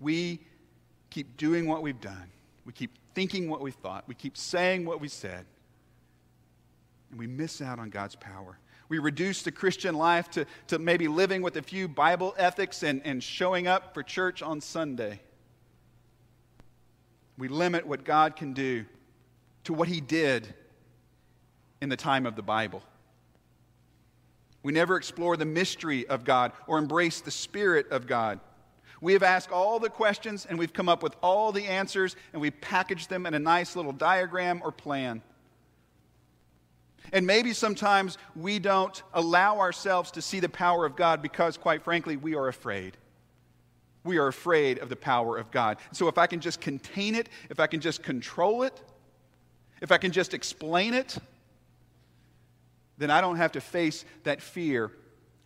We 0.00 0.40
keep 1.08 1.38
doing 1.38 1.66
what 1.66 1.80
we've 1.80 2.00
done, 2.02 2.30
we 2.66 2.74
keep 2.74 2.90
thinking 3.14 3.48
what 3.48 3.62
we 3.62 3.70
thought, 3.70 4.04
we 4.06 4.14
keep 4.14 4.36
saying 4.36 4.84
what 4.84 5.00
we 5.00 5.08
said, 5.08 5.46
and 7.08 7.18
we 7.18 7.26
miss 7.26 7.62
out 7.62 7.78
on 7.78 7.88
God's 7.88 8.16
power. 8.16 8.58
We 8.88 8.98
reduce 8.98 9.42
the 9.42 9.52
Christian 9.52 9.94
life 9.94 10.30
to, 10.30 10.46
to 10.68 10.78
maybe 10.78 11.08
living 11.08 11.42
with 11.42 11.56
a 11.56 11.62
few 11.62 11.88
Bible 11.88 12.34
ethics 12.38 12.82
and, 12.82 13.02
and 13.04 13.22
showing 13.22 13.66
up 13.66 13.92
for 13.92 14.02
church 14.02 14.42
on 14.42 14.60
Sunday. 14.60 15.20
We 17.36 17.48
limit 17.48 17.86
what 17.86 18.04
God 18.04 18.34
can 18.34 18.54
do 18.54 18.86
to 19.64 19.74
what 19.74 19.88
He 19.88 20.00
did 20.00 20.54
in 21.80 21.88
the 21.88 21.96
time 21.96 22.26
of 22.26 22.34
the 22.34 22.42
Bible. 22.42 22.82
We 24.62 24.72
never 24.72 24.96
explore 24.96 25.36
the 25.36 25.44
mystery 25.44 26.06
of 26.08 26.24
God 26.24 26.52
or 26.66 26.78
embrace 26.78 27.20
the 27.20 27.30
Spirit 27.30 27.90
of 27.90 28.06
God. 28.06 28.40
We 29.00 29.12
have 29.12 29.22
asked 29.22 29.52
all 29.52 29.78
the 29.78 29.90
questions 29.90 30.44
and 30.46 30.58
we've 30.58 30.72
come 30.72 30.88
up 30.88 31.02
with 31.02 31.14
all 31.22 31.52
the 31.52 31.66
answers 31.66 32.16
and 32.32 32.42
we 32.42 32.50
package 32.50 33.06
them 33.06 33.26
in 33.26 33.34
a 33.34 33.38
nice 33.38 33.76
little 33.76 33.92
diagram 33.92 34.60
or 34.64 34.72
plan. 34.72 35.22
And 37.12 37.26
maybe 37.26 37.52
sometimes 37.52 38.18
we 38.36 38.58
don't 38.58 39.02
allow 39.14 39.58
ourselves 39.58 40.10
to 40.12 40.22
see 40.22 40.40
the 40.40 40.48
power 40.48 40.84
of 40.84 40.96
God 40.96 41.22
because, 41.22 41.56
quite 41.56 41.82
frankly, 41.82 42.16
we 42.16 42.34
are 42.34 42.48
afraid. 42.48 42.96
We 44.04 44.18
are 44.18 44.28
afraid 44.28 44.78
of 44.78 44.88
the 44.88 44.96
power 44.96 45.36
of 45.36 45.50
God. 45.50 45.78
So 45.92 46.08
if 46.08 46.18
I 46.18 46.26
can 46.26 46.40
just 46.40 46.60
contain 46.60 47.14
it, 47.14 47.28
if 47.50 47.60
I 47.60 47.66
can 47.66 47.80
just 47.80 48.02
control 48.02 48.62
it, 48.62 48.80
if 49.80 49.92
I 49.92 49.98
can 49.98 50.12
just 50.12 50.34
explain 50.34 50.94
it, 50.94 51.18
then 52.96 53.10
I 53.10 53.20
don't 53.20 53.36
have 53.36 53.52
to 53.52 53.60
face 53.60 54.04
that 54.24 54.42
fear 54.42 54.90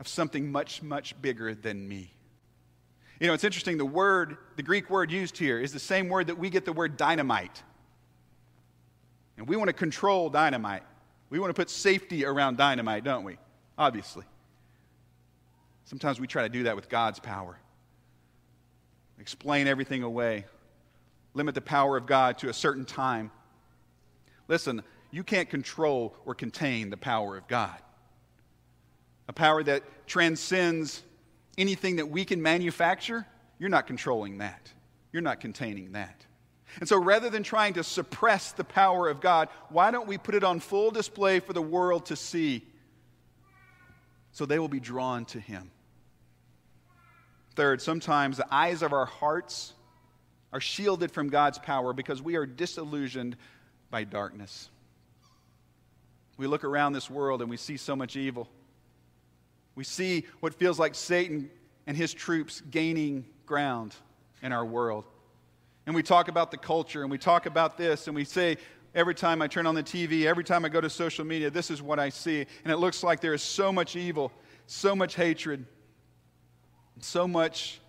of 0.01 0.09
something 0.09 0.51
much, 0.51 0.83
much 0.83 1.21
bigger 1.21 1.55
than 1.55 1.87
me. 1.87 2.13
You 3.21 3.29
know, 3.29 3.35
it's 3.35 3.45
interesting, 3.45 3.79
the 3.79 3.85
word, 3.85 4.37
the 4.57 4.63
Greek 4.63 4.91
word 4.91 5.13
used 5.13 5.39
here 5.39 5.61
is 5.61 5.73
the 5.73 5.79
same 5.79 6.09
word 6.09 6.27
that 6.27 6.39
we 6.39 6.51
get 6.51 6.65
the 6.65 6.73
word 6.73 6.97
dynamite. 6.97 7.63
And 9.37 9.47
we 9.47 9.57
want 9.57 9.69
to 9.69 9.75
control 9.75 10.29
dynamite. 10.29 10.83
We 11.33 11.39
want 11.39 11.49
to 11.49 11.59
put 11.59 11.71
safety 11.71 12.27
around 12.27 12.59
dynamite, 12.59 13.05
don't 13.05 13.25
we? 13.25 13.39
Obviously. 13.79 14.27
Sometimes 15.87 16.21
we 16.21 16.27
try 16.27 16.43
to 16.43 16.51
do 16.51 16.65
that 16.65 16.77
with 16.77 16.91
God's 16.91 17.21
power. 17.21 17.57
Explain 19.19 19.67
everything 19.67 20.03
away. 20.03 20.45
Limit 21.33 21.55
the 21.55 21.63
power 21.63 21.97
of 21.97 22.05
God 22.05 22.37
to 22.39 22.51
a 22.51 22.53
certain 22.53 22.85
time. 22.85 23.31
Listen, 24.47 24.83
you 25.11 25.25
can't 25.25 25.49
control 25.49 26.15
or 26.27 26.35
contain 26.35 26.91
the 26.91 26.99
power 26.99 27.39
of 27.39 27.49
God. 27.49 27.79
A 29.27 29.33
power 29.33 29.63
that 29.63 29.85
transcends 30.07 31.03
anything 31.57 31.97
that 31.97 32.11
we 32.11 32.27
can 32.27 32.43
manufacture, 32.43 33.27
you're 33.59 33.71
not 33.71 33.87
controlling 33.87 34.37
that. 34.39 34.71
You're 35.13 35.23
not 35.23 35.41
containing 35.41 35.93
that. 35.93 36.27
And 36.81 36.89
so 36.89 36.99
rather 36.99 37.31
than 37.31 37.43
trying 37.43 37.75
to 37.75 37.85
suppress 37.85 38.53
the 38.53 38.65
power 38.65 39.09
of 39.09 39.21
God, 39.21 39.49
why 39.69 39.91
don't 39.91 40.07
we 40.09 40.19
put 40.19 40.35
it 40.35 40.45
on 40.45 40.61
full 40.61 40.91
display 40.91 41.41
for 41.41 41.53
the 41.53 41.63
world 41.63 42.07
to 42.07 42.17
see 42.17 42.67
so 44.33 44.47
they 44.47 44.59
will 44.59 44.69
be 44.69 44.81
drawn 44.81 45.25
to 45.27 45.41
Him? 45.41 45.71
Third, 47.55 47.83
sometimes 47.83 48.39
the 48.39 48.53
eyes 48.53 48.83
of 48.83 48.93
our 48.93 49.05
hearts 49.05 49.75
are 50.53 50.61
shielded 50.61 51.11
from 51.11 51.29
God's 51.29 51.59
power 51.59 51.93
because 51.93 52.23
we 52.23 52.37
are 52.37 52.47
disillusioned 52.47 53.37
by 53.91 54.05
darkness. 54.05 54.71
We 56.39 56.47
look 56.47 56.65
around 56.65 56.95
this 56.95 57.11
world 57.11 57.43
and 57.43 57.51
we 57.51 57.57
see 57.57 57.77
so 57.77 57.95
much 57.95 58.17
evil. 58.17 58.49
We 59.75 59.85
see 59.85 60.27
what 60.41 60.55
feels 60.55 60.79
like 60.79 60.95
Satan 60.95 61.51
and 61.87 61.97
his 61.97 62.13
troops 62.13 62.63
gaining 62.71 63.27
ground 63.47 63.95
in 64.43 64.53
our 64.53 64.65
world. 64.65 65.05
And 65.87 65.95
we 65.95 66.03
talk 66.03 66.29
about 66.29 66.51
the 66.51 66.57
culture 66.57 67.03
and 67.03 67.11
we 67.11 67.19
talk 67.19 67.47
about 67.47 67.77
this 67.77 68.07
and 68.07 68.15
we 68.15 68.25
say, 68.25 68.57
every 68.95 69.15
time 69.15 69.43
I 69.43 69.49
turn 69.49 69.67
on 69.67 69.75
the 69.75 69.83
TV, 69.83 70.27
every 70.27 70.45
time 70.45 70.65
I 70.65 70.69
go 70.69 70.81
to 70.81 70.91
social 70.91 71.25
media, 71.25 71.51
this 71.51 71.71
is 71.71 71.83
what 71.83 71.99
I 71.99 72.09
see. 72.09 72.47
And 72.65 72.73
it 72.73 72.77
looks 72.77 73.03
like 73.03 73.21
there 73.21 73.35
is 73.35 73.43
so 73.43 73.73
much 73.73 73.97
evil, 73.97 74.33
so 74.67 74.95
much 74.95 75.15
hatred, 75.15 75.67
so 77.01 77.27
much 77.27 77.81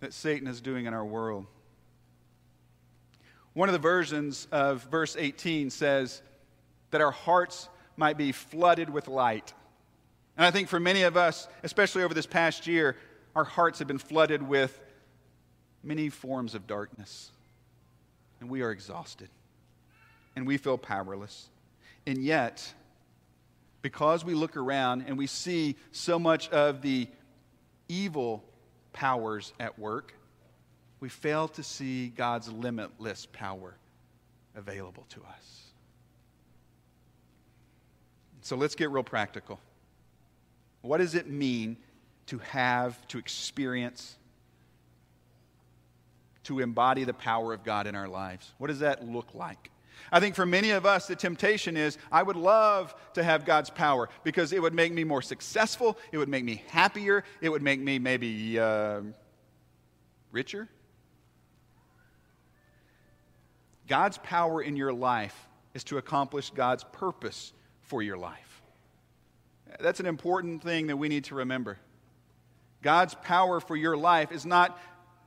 that 0.00 0.12
Satan 0.12 0.46
is 0.46 0.60
doing 0.60 0.86
in 0.86 0.92
our 0.92 1.04
world. 1.04 1.46
One 3.54 3.68
of 3.68 3.72
the 3.72 3.78
versions 3.78 4.48
of 4.50 4.82
verse 4.84 5.16
18 5.18 5.70
says 5.70 6.20
that 6.90 7.00
our 7.00 7.12
hearts 7.12 7.68
might 7.96 8.18
be 8.18 8.32
flooded 8.32 8.90
with 8.90 9.08
light. 9.08 9.54
And 10.36 10.44
I 10.44 10.50
think 10.50 10.68
for 10.68 10.80
many 10.80 11.02
of 11.02 11.16
us, 11.16 11.48
especially 11.62 12.02
over 12.02 12.12
this 12.12 12.26
past 12.26 12.66
year, 12.66 12.96
our 13.36 13.44
hearts 13.44 13.78
have 13.78 13.88
been 13.88 13.98
flooded 13.98 14.42
with 14.42 14.80
many 15.84 16.08
forms 16.08 16.54
of 16.54 16.66
darkness. 16.66 17.30
And 18.40 18.50
we 18.50 18.62
are 18.62 18.70
exhausted. 18.70 19.28
And 20.36 20.46
we 20.46 20.56
feel 20.56 20.78
powerless. 20.78 21.48
And 22.06 22.18
yet, 22.18 22.72
because 23.82 24.24
we 24.24 24.34
look 24.34 24.56
around 24.56 25.04
and 25.06 25.16
we 25.16 25.26
see 25.26 25.76
so 25.92 26.18
much 26.18 26.48
of 26.50 26.82
the 26.82 27.08
evil 27.88 28.42
powers 28.92 29.52
at 29.60 29.78
work, 29.78 30.14
we 31.00 31.08
fail 31.08 31.48
to 31.48 31.62
see 31.62 32.08
God's 32.08 32.50
limitless 32.50 33.26
power 33.26 33.74
available 34.56 35.04
to 35.10 35.20
us. 35.20 35.64
So 38.40 38.56
let's 38.56 38.74
get 38.74 38.90
real 38.90 39.02
practical. 39.02 39.58
What 40.82 40.98
does 40.98 41.14
it 41.14 41.28
mean 41.28 41.76
to 42.26 42.38
have, 42.38 43.06
to 43.08 43.18
experience, 43.18 44.16
to 46.44 46.60
embody 46.60 47.04
the 47.04 47.14
power 47.14 47.52
of 47.52 47.64
God 47.64 47.86
in 47.86 47.94
our 47.94 48.08
lives? 48.08 48.52
What 48.58 48.68
does 48.68 48.80
that 48.80 49.06
look 49.06 49.34
like? 49.34 49.70
I 50.12 50.20
think 50.20 50.34
for 50.34 50.46
many 50.46 50.70
of 50.70 50.86
us, 50.86 51.06
the 51.06 51.16
temptation 51.16 51.76
is 51.76 51.98
I 52.12 52.22
would 52.22 52.36
love 52.36 52.94
to 53.14 53.22
have 53.22 53.44
God's 53.44 53.70
power 53.70 54.08
because 54.22 54.52
it 54.52 54.60
would 54.60 54.74
make 54.74 54.92
me 54.92 55.04
more 55.04 55.22
successful, 55.22 55.98
it 56.12 56.18
would 56.18 56.28
make 56.28 56.44
me 56.44 56.62
happier, 56.68 57.24
it 57.40 57.48
would 57.48 57.62
make 57.62 57.80
me 57.80 57.98
maybe 57.98 58.58
uh, 58.58 59.00
richer. 60.30 60.68
God's 63.86 64.18
power 64.18 64.62
in 64.62 64.76
your 64.76 64.92
life 64.92 65.48
is 65.74 65.84
to 65.84 65.98
accomplish 65.98 66.50
God's 66.50 66.84
purpose 66.84 67.52
for 67.82 68.02
your 68.02 68.16
life. 68.16 68.62
That's 69.80 70.00
an 70.00 70.06
important 70.06 70.62
thing 70.62 70.86
that 70.86 70.96
we 70.96 71.08
need 71.08 71.24
to 71.24 71.34
remember. 71.34 71.78
God's 72.82 73.14
power 73.14 73.60
for 73.60 73.76
your 73.76 73.96
life 73.96 74.30
is 74.30 74.46
not 74.46 74.78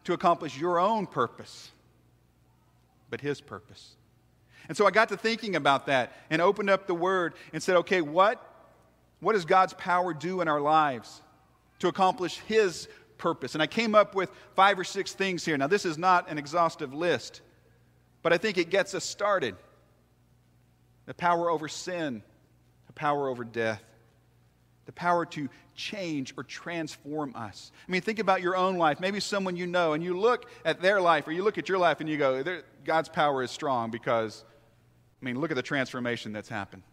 to 0.07 0.13
accomplish 0.13 0.57
your 0.57 0.79
own 0.79 1.05
purpose, 1.05 1.69
but 3.09 3.19
His 3.19 3.41
purpose. 3.41 3.97
And 4.69 4.77
so 4.77 4.87
I 4.87 4.91
got 4.91 5.09
to 5.09 5.17
thinking 5.17 5.57
about 5.57 5.87
that 5.87 6.13
and 6.29 6.41
opened 6.41 6.69
up 6.69 6.87
the 6.87 6.95
Word 6.95 7.33
and 7.51 7.61
said, 7.61 7.75
okay, 7.75 7.99
what, 7.99 8.41
what 9.19 9.33
does 9.33 9.43
God's 9.43 9.73
power 9.73 10.13
do 10.13 10.39
in 10.39 10.47
our 10.47 10.61
lives 10.61 11.21
to 11.79 11.89
accomplish 11.89 12.37
His 12.47 12.87
purpose? 13.17 13.53
And 13.53 13.61
I 13.61 13.67
came 13.67 13.95
up 13.95 14.15
with 14.15 14.31
five 14.55 14.79
or 14.79 14.85
six 14.85 15.11
things 15.11 15.43
here. 15.43 15.57
Now, 15.57 15.67
this 15.67 15.83
is 15.83 15.97
not 15.97 16.31
an 16.31 16.37
exhaustive 16.37 16.93
list, 16.93 17.41
but 18.23 18.31
I 18.31 18.37
think 18.37 18.57
it 18.57 18.69
gets 18.69 18.93
us 18.93 19.03
started. 19.03 19.57
The 21.05 21.15
power 21.15 21.49
over 21.49 21.67
sin, 21.67 22.23
the 22.87 22.93
power 22.93 23.27
over 23.27 23.43
death, 23.43 23.83
the 24.85 24.93
power 24.93 25.25
to 25.25 25.49
change 25.77 26.33
or 26.35 26.43
transform 26.43 27.33
us. 27.35 27.71
I 27.87 27.91
mean, 27.91 28.01
think 28.01 28.19
about 28.19 28.41
your 28.41 28.57
own 28.57 28.77
life. 28.77 28.99
Maybe 28.99 29.21
someone 29.21 29.55
you 29.55 29.67
know, 29.67 29.93
and 29.93 30.03
you 30.03 30.19
look 30.19 30.49
at 30.65 30.81
their 30.81 30.99
life, 30.99 31.27
or 31.27 31.31
you 31.31 31.43
look 31.43 31.57
at 31.57 31.69
your 31.69 31.77
life 31.77 32.01
and 32.01 32.09
you 32.09 32.17
go, 32.17 32.43
God's 32.83 33.07
power 33.07 33.43
is 33.43 33.51
strong 33.51 33.91
because, 33.91 34.43
I 35.21 35.25
mean, 35.25 35.39
look 35.39 35.51
at 35.51 35.55
the 35.55 35.63
transformation 35.63 36.33
that's 36.33 36.49
happened. 36.49 36.83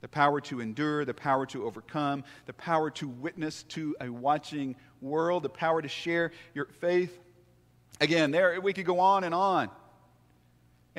The 0.00 0.08
power 0.08 0.40
to 0.42 0.60
endure, 0.60 1.04
the 1.04 1.14
power 1.14 1.46
to 1.46 1.64
overcome, 1.64 2.24
the 2.46 2.52
power 2.52 2.90
to 2.92 3.08
witness 3.08 3.62
to 3.70 3.94
a 4.00 4.10
watching 4.10 4.74
world, 5.00 5.44
the 5.44 5.48
power 5.48 5.80
to 5.80 5.88
share 5.88 6.32
your 6.54 6.66
faith. 6.80 7.16
Again, 8.00 8.32
there 8.32 8.60
we 8.60 8.72
could 8.72 8.86
go 8.86 9.00
on 9.00 9.24
and 9.24 9.34
on. 9.34 9.70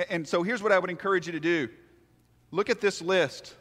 And 0.09 0.27
so 0.27 0.43
here's 0.43 0.63
what 0.63 0.71
I 0.71 0.79
would 0.79 0.89
encourage 0.89 1.25
you 1.25 1.33
to 1.33 1.39
do 1.39 1.69
look 2.51 2.69
at 2.69 2.79
this 2.79 3.01
list, 3.01 3.53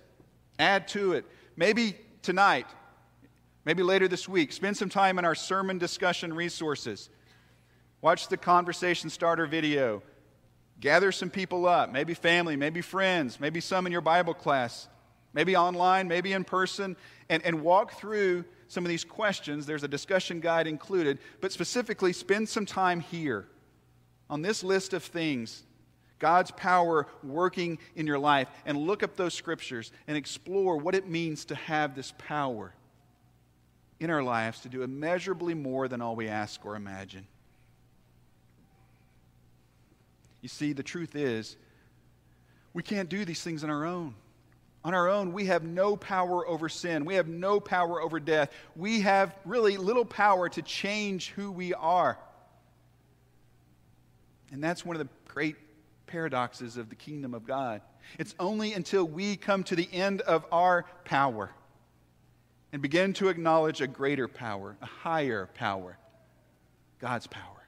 add 0.59 0.89
to 0.89 1.15
it 1.15 1.25
maybe 1.57 1.97
tonight, 2.25 2.67
maybe 3.65 3.83
later 3.83 4.09
this 4.09 4.29
week, 4.29 4.53
spend 4.53 4.77
some 4.77 4.89
time 4.89 5.19
in 5.19 5.25
our 5.25 5.35
sermon 5.35 5.79
discussion 5.79 6.33
resources. 6.33 7.11
Watch 8.01 8.29
the 8.29 8.37
conversation 8.37 9.11
starter 9.11 9.47
video. 9.47 10.03
Gather 10.81 11.13
some 11.13 11.31
people 11.31 11.67
up, 11.67 11.93
maybe 11.93 12.15
family, 12.15 12.57
maybe 12.57 12.81
friends, 12.81 13.39
maybe 13.39 13.61
some 13.61 13.87
in 13.87 13.93
your 13.93 14.01
Bible 14.01 14.35
class, 14.35 14.89
maybe 15.33 15.55
online, 15.55 16.09
maybe 16.09 16.33
in 16.33 16.45
person, 16.45 16.97
and, 17.29 17.45
and 17.45 17.63
walk 17.63 17.93
through 17.93 18.45
some 18.69 18.85
of 18.85 18.89
these 18.89 19.05
questions. 19.05 19.67
There's 19.67 19.85
a 19.85 19.89
discussion 19.89 20.41
guide 20.41 20.67
included, 20.67 21.19
but 21.41 21.53
specifically 21.53 22.13
spend 22.13 22.49
some 22.49 22.67
time 22.67 23.01
here 23.01 23.47
on 24.29 24.43
this 24.43 24.65
list 24.65 24.95
of 24.95 25.05
things 25.05 25.63
God's 26.19 26.51
power 26.51 27.07
working 27.23 27.79
in 27.97 28.07
your 28.07 28.19
life, 28.19 28.49
and 28.65 28.79
look 28.79 29.03
up 29.03 29.17
those 29.17 29.35
scriptures 29.35 29.93
and 30.07 30.17
explore 30.17 30.77
what 30.77 30.95
it 30.95 31.09
means 31.09 31.45
to 31.47 31.55
have 31.55 31.95
this 31.95 32.13
power 32.19 32.75
in 34.01 34.11
our 34.11 34.23
lives 34.23 34.61
to 34.61 34.69
do 34.69 34.83
immeasurably 34.83 35.55
more 35.55 35.89
than 35.89 36.01
all 36.01 36.17
we 36.17 36.29
ask 36.29 36.65
or 36.65 36.77
imagine. 36.77 37.27
You 40.41 40.49
see, 40.49 40.73
the 40.73 40.83
truth 40.83 41.17
is, 41.17 41.57
we 42.75 42.83
can't 42.83 43.09
do 43.09 43.25
these 43.25 43.43
things 43.43 43.65
on 43.65 43.71
our 43.71 43.87
own. 43.87 44.15
On 44.85 44.93
our 44.93 45.09
own, 45.09 45.33
we 45.33 45.47
have 45.47 45.63
no 45.63 45.97
power 45.97 46.47
over 46.47 46.69
sin. 46.69 47.07
We 47.07 47.15
have 47.15 47.29
no 47.29 47.59
power 47.61 48.03
over 48.03 48.21
death. 48.21 48.51
We 48.77 49.01
have 49.01 49.35
really 49.47 49.79
little 49.79 50.05
power 50.05 50.51
to 50.51 50.61
change 50.61 51.31
who 51.31 51.51
we 51.51 51.73
are. 51.73 52.19
And 54.53 54.63
that's 54.63 54.85
one 54.85 54.97
of 54.97 55.01
the 55.01 55.09
great 55.33 55.57
paradoxes 56.15 56.77
of 56.77 56.91
the 56.91 56.95
kingdom 56.95 57.35
of 57.35 57.45
God. 57.45 57.81
It's 58.21 58.37
only 58.39 58.73
until 58.73 59.05
we 59.05 59.35
come 59.35 59.65
to 59.65 59.75
the 59.75 59.89
end 59.93 60.21
of 60.21 60.47
our 60.53 60.85
power 61.05 61.51
and 62.73 62.81
begin 62.81 63.15
to 63.15 63.31
acknowledge 63.31 63.81
a 63.81 63.89
greater 63.89 64.29
power, 64.29 64.77
a 64.81 64.87
higher 64.87 65.51
power, 65.55 65.99
God's 67.01 67.27
power, 67.27 67.67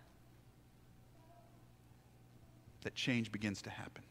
that 2.83 2.95
change 2.95 3.33
begins 3.33 3.63
to 3.63 3.71
happen. 3.71 4.05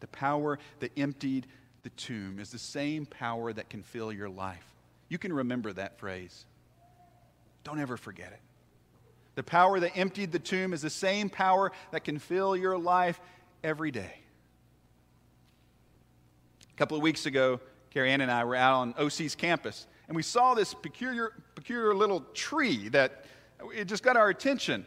The 0.00 0.08
power 0.08 0.58
that 0.80 0.92
emptied 0.98 1.46
the 1.82 1.90
tomb 1.90 2.38
is 2.38 2.50
the 2.50 2.58
same 2.58 3.06
power 3.06 3.54
that 3.54 3.70
can 3.70 3.82
fill 3.82 4.12
your 4.12 4.28
life. 4.28 4.66
You 5.08 5.16
can 5.16 5.32
remember 5.32 5.72
that 5.72 5.98
phrase. 5.98 6.44
Don't 7.64 7.80
ever 7.80 7.96
forget 7.96 8.32
it. 8.32 8.49
The 9.34 9.42
power 9.42 9.80
that 9.80 9.96
emptied 9.96 10.32
the 10.32 10.38
tomb 10.38 10.72
is 10.72 10.82
the 10.82 10.90
same 10.90 11.30
power 11.30 11.72
that 11.92 12.04
can 12.04 12.18
fill 12.18 12.56
your 12.56 12.76
life 12.76 13.20
every 13.62 13.90
day. 13.90 14.14
A 16.72 16.76
couple 16.76 16.96
of 16.96 17.02
weeks 17.02 17.26
ago, 17.26 17.60
Carrie 17.90 18.10
Ann 18.10 18.20
and 18.20 18.30
I 18.30 18.44
were 18.44 18.56
out 18.56 18.74
on 18.74 18.94
OC's 18.98 19.34
campus, 19.34 19.86
and 20.08 20.16
we 20.16 20.22
saw 20.22 20.54
this 20.54 20.74
peculiar, 20.74 21.32
peculiar 21.54 21.94
little 21.94 22.20
tree 22.34 22.88
that 22.90 23.24
it 23.74 23.84
just 23.86 24.02
got 24.02 24.16
our 24.16 24.28
attention. 24.28 24.86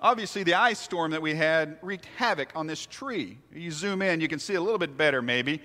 Obviously, 0.00 0.44
the 0.44 0.54
ice 0.54 0.78
storm 0.78 1.10
that 1.10 1.22
we 1.22 1.34
had 1.34 1.78
wreaked 1.82 2.06
havoc 2.16 2.50
on 2.54 2.66
this 2.66 2.86
tree. 2.86 3.38
You 3.52 3.70
zoom 3.70 4.00
in, 4.00 4.20
you 4.20 4.28
can 4.28 4.38
see 4.38 4.54
a 4.54 4.60
little 4.60 4.78
bit 4.78 4.96
better, 4.96 5.20
maybe. 5.22 5.60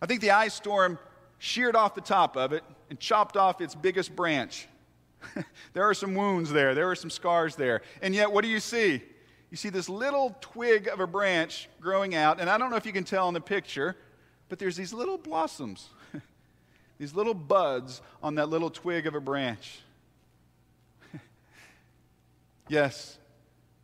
I 0.00 0.06
think 0.06 0.20
the 0.20 0.30
ice 0.30 0.54
storm 0.54 0.98
sheared 1.38 1.76
off 1.76 1.94
the 1.94 2.00
top 2.00 2.36
of 2.36 2.52
it 2.52 2.64
and 2.88 2.98
chopped 2.98 3.36
off 3.36 3.60
its 3.60 3.74
biggest 3.74 4.16
branch. 4.16 4.66
there 5.72 5.84
are 5.84 5.94
some 5.94 6.14
wounds 6.14 6.50
there, 6.50 6.74
there 6.74 6.90
are 6.90 6.94
some 6.94 7.10
scars 7.10 7.56
there. 7.56 7.82
And 8.02 8.14
yet, 8.14 8.30
what 8.30 8.42
do 8.42 8.48
you 8.48 8.60
see? 8.60 9.02
You 9.50 9.56
see 9.56 9.70
this 9.70 9.88
little 9.88 10.36
twig 10.40 10.88
of 10.88 11.00
a 11.00 11.06
branch 11.06 11.68
growing 11.80 12.14
out, 12.14 12.40
and 12.40 12.50
I 12.50 12.58
don't 12.58 12.70
know 12.70 12.76
if 12.76 12.84
you 12.84 12.92
can 12.92 13.04
tell 13.04 13.28
in 13.28 13.34
the 13.34 13.40
picture, 13.40 13.96
but 14.48 14.58
there's 14.58 14.76
these 14.76 14.92
little 14.92 15.16
blossoms, 15.16 15.88
these 16.98 17.14
little 17.14 17.34
buds 17.34 18.02
on 18.22 18.34
that 18.34 18.48
little 18.48 18.70
twig 18.70 19.06
of 19.06 19.14
a 19.14 19.20
branch. 19.20 19.80
yes, 22.68 23.18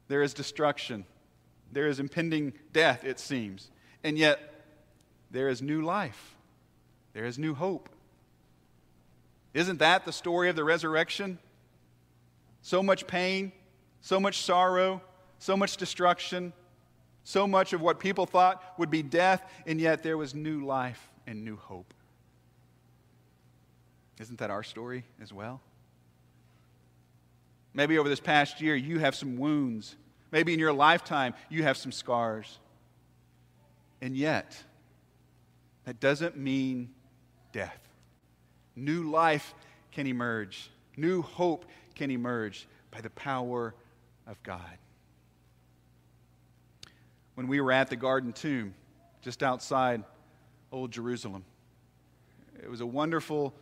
there 0.09 0.23
is 0.23 0.35
destruction, 0.35 1.07
there 1.73 1.87
is 1.87 1.99
impending 1.99 2.53
death, 2.73 3.05
it 3.05 3.19
seems, 3.19 3.71
and 4.03 4.19
yet 4.19 4.67
there 5.31 5.49
is 5.49 5.63
new 5.63 5.81
life, 5.81 6.37
there 7.15 7.25
is 7.25 7.39
new 7.39 7.55
hope. 7.55 7.89
Isn't 9.55 9.79
that 9.79 10.05
the 10.05 10.13
story 10.13 10.49
of 10.49 10.57
the 10.57 10.65
resurrection? 10.65 11.39
So 12.61 12.83
much 12.83 13.07
pain, 13.07 13.53
so 14.01 14.19
much 14.19 14.39
sorrow, 14.43 15.01
so 15.39 15.57
much 15.57 15.77
destruction, 15.77 16.53
so 17.23 17.47
much 17.47 17.73
of 17.73 17.81
what 17.81 18.01
people 18.01 18.27
thought 18.27 18.63
would 18.79 18.91
be 18.91 19.03
death, 19.03 19.49
and 19.67 19.81
yet 19.81 20.03
there 20.03 20.19
was 20.19 20.35
new 20.35 20.65
life 20.65 21.09
and 21.27 21.45
new 21.45 21.57
hope. 21.57 21.95
Isn't 24.21 24.39
that 24.39 24.51
our 24.51 24.63
story 24.63 25.05
as 25.23 25.33
well? 25.33 25.61
Maybe 27.73 27.99
over 27.99 28.09
this 28.09 28.21
past 28.21 28.61
year, 28.61 28.77
you 28.77 28.99
have 29.01 29.15
some 29.15 29.37
wounds. 29.37 29.97
Maybe 30.31 30.53
in 30.53 30.61
your 30.61 30.73
lifetime, 30.73 31.35
you 31.49 31.63
have 31.65 31.77
some 31.77 31.93
scars. 31.93 32.59
And 34.01 34.17
yet, 34.17 34.63
that 35.85 36.01
doesn't 36.01 36.37
mean 36.37 36.91
death. 37.53 37.79
New 38.77 39.11
life 39.11 39.55
can 39.93 40.07
emerge, 40.07 40.71
new 40.97 41.23
hope 41.23 41.65
can 41.95 42.11
emerge 42.11 42.67
by 42.91 43.01
the 43.01 43.11
power 43.11 43.75
of 44.27 44.43
God. 44.43 44.79
When 47.35 47.49
we 47.49 47.61
were 47.61 47.73
at 47.73 47.91
the 47.91 47.97
Garden 47.97 48.33
Tomb, 48.33 48.75
just 49.23 49.43
outside 49.43 50.05
Old 50.71 50.91
Jerusalem, 50.91 51.45
it 52.63 52.71
was 52.71 52.81
a 52.81 52.87
wonderful 52.87 53.55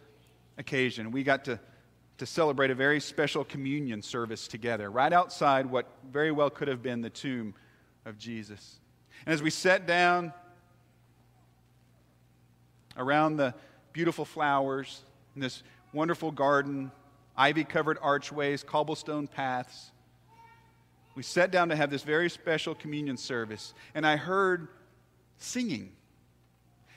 occasion. 0.59 1.11
We 1.11 1.22
got 1.22 1.44
to, 1.46 1.59
to 2.18 2.27
celebrate 2.27 2.70
a 2.70 2.75
very 2.75 3.01
special 3.01 3.44
communion 3.44 4.03
service 4.03 4.46
together, 4.46 4.90
right 4.90 5.12
outside 5.12 5.66
what 5.66 5.87
very 6.11 6.31
well 6.31 6.51
could 6.51 6.68
have 6.68 6.83
been 6.83 7.01
the 7.01 7.11
tomb 7.11 7.55
of 8.05 8.18
Jesus. 8.18 8.79
And 9.27 9.33
as 9.33 9.42
we 9.42 9.51
sat 9.51 9.87
down 9.87 10.33
around 12.96 13.37
the 13.37 13.55
beautiful 13.92 14.24
flowers, 14.24 15.02
and 15.35 15.42
this 15.42 15.62
wonderful 15.92 16.31
garden, 16.31 16.90
ivy 17.37 17.64
covered 17.64 17.98
archways, 18.00 18.62
cobblestone 18.62 19.26
paths. 19.26 19.90
We 21.14 21.22
sat 21.22 21.50
down 21.50 21.68
to 21.68 21.76
have 21.76 21.90
this 21.90 22.02
very 22.02 22.31
special 22.31 22.74
communion 22.74 23.16
service, 23.16 23.74
and 23.94 24.07
I 24.07 24.16
heard 24.16 24.68
singing. 25.37 25.92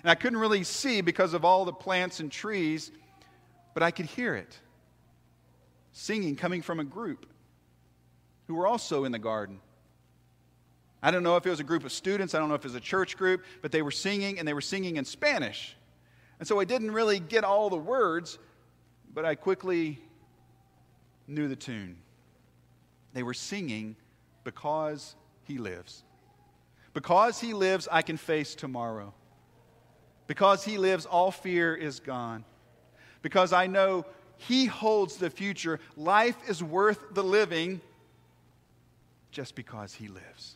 And 0.04 0.10
I 0.10 0.16
couldn't 0.16 0.40
really 0.40 0.64
see 0.64 1.02
because 1.02 1.34
of 1.34 1.44
all 1.44 1.66
the 1.66 1.74
plants 1.74 2.20
and 2.20 2.32
trees, 2.32 2.92
but 3.74 3.84
I 3.84 3.92
could 3.92 4.06
hear 4.06 4.36
it. 4.36 4.58
Singing 5.92 6.36
coming 6.36 6.62
from 6.62 6.80
a 6.80 6.84
group 6.84 7.26
who 8.48 8.56
were 8.56 8.68
also 8.68 9.04
in 9.04 9.12
the 9.12 9.20
garden. 9.20 9.60
I 11.02 11.12
don't 11.12 11.24
know 11.24 11.36
if 11.38 11.46
it 11.46 11.50
was 11.50 11.60
a 11.60 11.64
group 11.64 11.84
of 11.84 11.92
students, 11.92 12.34
I 12.34 12.40
don't 12.40 12.50
know 12.50 12.56
if 12.56 12.62
it 12.62 12.68
was 12.68 12.76
a 12.76 12.80
church 12.80 13.18
group, 13.18 13.44
but 13.62 13.72
they 13.72 13.82
were 13.82 13.92
singing 13.92 14.40
and 14.40 14.48
they 14.48 14.54
were 14.54 14.62
singing 14.62 14.98
in 14.98 15.06
Spanish. 15.06 15.76
And 16.40 16.48
so 16.48 16.60
I 16.60 16.66
didn't 16.66 16.92
really 16.92 17.20
get 17.20 17.44
all 17.44 17.70
the 17.70 17.78
words, 17.78 18.38
but 19.14 19.26
I 19.26 19.36
quickly 19.36 20.00
knew 21.28 21.48
the 21.48 21.56
tune. 21.56 21.98
They 23.14 23.24
were 23.24 23.34
singing 23.34 23.96
because 24.44 25.16
he 25.44 25.58
lives. 25.58 26.04
Because 26.94 27.40
he 27.40 27.54
lives, 27.54 27.88
I 27.92 28.02
can 28.02 28.18
face 28.18 28.56
tomorrow. 28.56 29.14
Because 30.28 30.64
he 30.64 30.78
lives, 30.78 31.06
all 31.06 31.32
fear 31.32 31.76
is 31.76 32.00
gone. 32.00 32.44
Because 33.22 33.54
I 33.54 33.68
know 33.68 34.06
he 34.38 34.66
holds 34.66 35.18
the 35.18 35.30
future, 35.30 35.80
life 35.96 36.38
is 36.50 36.62
worth 36.62 37.14
the 37.14 37.24
living 37.24 37.80
just 39.32 39.56
because 39.56 39.94
he 39.94 40.08
lives. 40.08 40.56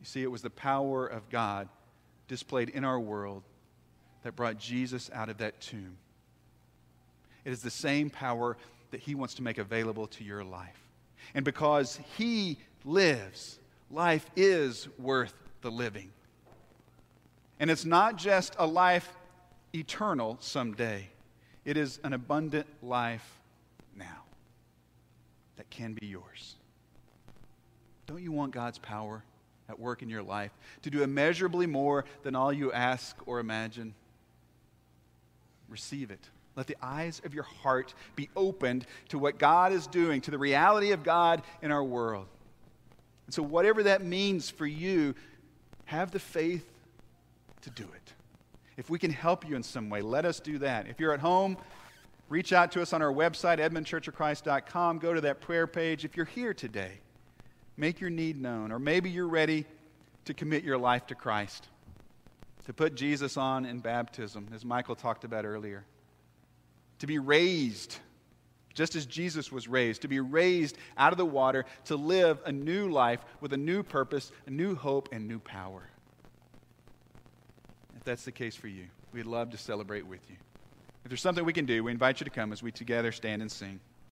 You 0.00 0.06
see, 0.06 0.22
it 0.22 0.30
was 0.30 0.42
the 0.42 0.50
power 0.50 1.06
of 1.06 1.28
God 1.30 1.68
displayed 2.28 2.70
in 2.70 2.84
our 2.84 2.98
world 2.98 3.42
that 4.22 4.36
brought 4.36 4.58
Jesus 4.58 5.10
out 5.12 5.28
of 5.28 5.38
that 5.38 5.60
tomb. 5.60 5.96
It 7.44 7.52
is 7.52 7.62
the 7.62 7.70
same 7.70 8.08
power 8.10 8.56
that 8.90 9.00
he 9.00 9.14
wants 9.14 9.34
to 9.34 9.42
make 9.42 9.58
available 9.58 10.06
to 10.06 10.24
your 10.24 10.44
life. 10.44 10.84
And 11.34 11.44
because 11.44 11.98
He 12.16 12.58
lives, 12.84 13.58
life 13.90 14.26
is 14.36 14.88
worth 14.98 15.34
the 15.62 15.70
living. 15.70 16.10
And 17.60 17.70
it's 17.70 17.84
not 17.84 18.16
just 18.16 18.56
a 18.58 18.66
life 18.66 19.08
eternal 19.74 20.36
someday, 20.40 21.08
it 21.64 21.76
is 21.76 21.98
an 22.04 22.12
abundant 22.12 22.66
life 22.82 23.28
now 23.96 24.22
that 25.56 25.70
can 25.70 25.94
be 25.94 26.06
yours. 26.06 26.56
Don't 28.06 28.22
you 28.22 28.32
want 28.32 28.52
God's 28.52 28.78
power 28.78 29.24
at 29.68 29.78
work 29.78 30.02
in 30.02 30.08
your 30.08 30.22
life 30.22 30.52
to 30.82 30.90
do 30.90 31.02
immeasurably 31.02 31.66
more 31.66 32.04
than 32.22 32.34
all 32.34 32.52
you 32.52 32.72
ask 32.72 33.16
or 33.26 33.40
imagine? 33.40 33.94
Receive 35.68 36.10
it. 36.10 36.28
Let 36.56 36.66
the 36.66 36.76
eyes 36.80 37.20
of 37.24 37.34
your 37.34 37.44
heart 37.44 37.94
be 38.14 38.28
opened 38.36 38.86
to 39.08 39.18
what 39.18 39.38
God 39.38 39.72
is 39.72 39.86
doing, 39.86 40.20
to 40.22 40.30
the 40.30 40.38
reality 40.38 40.92
of 40.92 41.02
God 41.02 41.42
in 41.62 41.72
our 41.72 41.82
world. 41.82 42.26
And 43.26 43.34
so, 43.34 43.42
whatever 43.42 43.82
that 43.84 44.04
means 44.04 44.50
for 44.50 44.66
you, 44.66 45.14
have 45.86 46.10
the 46.10 46.20
faith 46.20 46.64
to 47.62 47.70
do 47.70 47.82
it. 47.82 48.12
If 48.76 48.90
we 48.90 48.98
can 48.98 49.10
help 49.10 49.48
you 49.48 49.56
in 49.56 49.62
some 49.62 49.88
way, 49.88 50.02
let 50.02 50.24
us 50.24 50.40
do 50.40 50.58
that. 50.58 50.86
If 50.88 51.00
you're 51.00 51.12
at 51.12 51.20
home, 51.20 51.56
reach 52.28 52.52
out 52.52 52.72
to 52.72 52.82
us 52.82 52.92
on 52.92 53.02
our 53.02 53.12
website, 53.12 53.58
edmondchurchofchrist.com. 53.58 54.98
Go 54.98 55.14
to 55.14 55.20
that 55.22 55.40
prayer 55.40 55.66
page. 55.66 56.04
If 56.04 56.16
you're 56.16 56.26
here 56.26 56.54
today, 56.54 57.00
make 57.76 58.00
your 58.00 58.10
need 58.10 58.40
known. 58.40 58.72
Or 58.72 58.78
maybe 58.78 59.10
you're 59.10 59.28
ready 59.28 59.66
to 60.24 60.34
commit 60.34 60.64
your 60.64 60.78
life 60.78 61.06
to 61.08 61.14
Christ, 61.14 61.68
to 62.66 62.72
put 62.72 62.94
Jesus 62.94 63.36
on 63.36 63.66
in 63.66 63.80
baptism, 63.80 64.48
as 64.54 64.64
Michael 64.64 64.94
talked 64.94 65.24
about 65.24 65.44
earlier 65.44 65.84
to 67.00 67.06
be 67.06 67.18
raised, 67.18 67.98
just 68.72 68.96
as 68.96 69.04
Jesus 69.06 69.52
was 69.52 69.68
raised, 69.68 70.02
to 70.02 70.08
be 70.08 70.20
raised 70.20 70.78
out 70.96 71.12
of 71.12 71.18
the 71.18 71.26
water, 71.26 71.64
to 71.84 71.96
live 71.96 72.38
a 72.46 72.52
new 72.52 72.88
life 72.88 73.24
with 73.40 73.52
a 73.52 73.56
new 73.56 73.82
purpose, 73.82 74.32
a 74.46 74.50
new 74.50 74.74
hope, 74.74 75.08
and 75.12 75.28
new 75.28 75.38
power. 75.38 75.82
If 77.96 78.04
that's 78.04 78.24
the 78.24 78.32
case 78.32 78.56
for 78.56 78.68
you, 78.68 78.86
we'd 79.12 79.26
love 79.26 79.50
to 79.50 79.58
celebrate 79.58 80.06
with 80.06 80.20
you. 80.30 80.36
If 81.04 81.10
there's 81.10 81.20
something 81.20 81.44
we 81.44 81.52
can 81.52 81.66
do, 81.66 81.84
we 81.84 81.92
invite 81.92 82.20
you 82.20 82.24
to 82.24 82.30
come 82.30 82.52
as 82.52 82.62
we 82.62 82.72
together 82.72 83.12
stand 83.12 83.42
and 83.42 83.52
sing. 83.52 83.80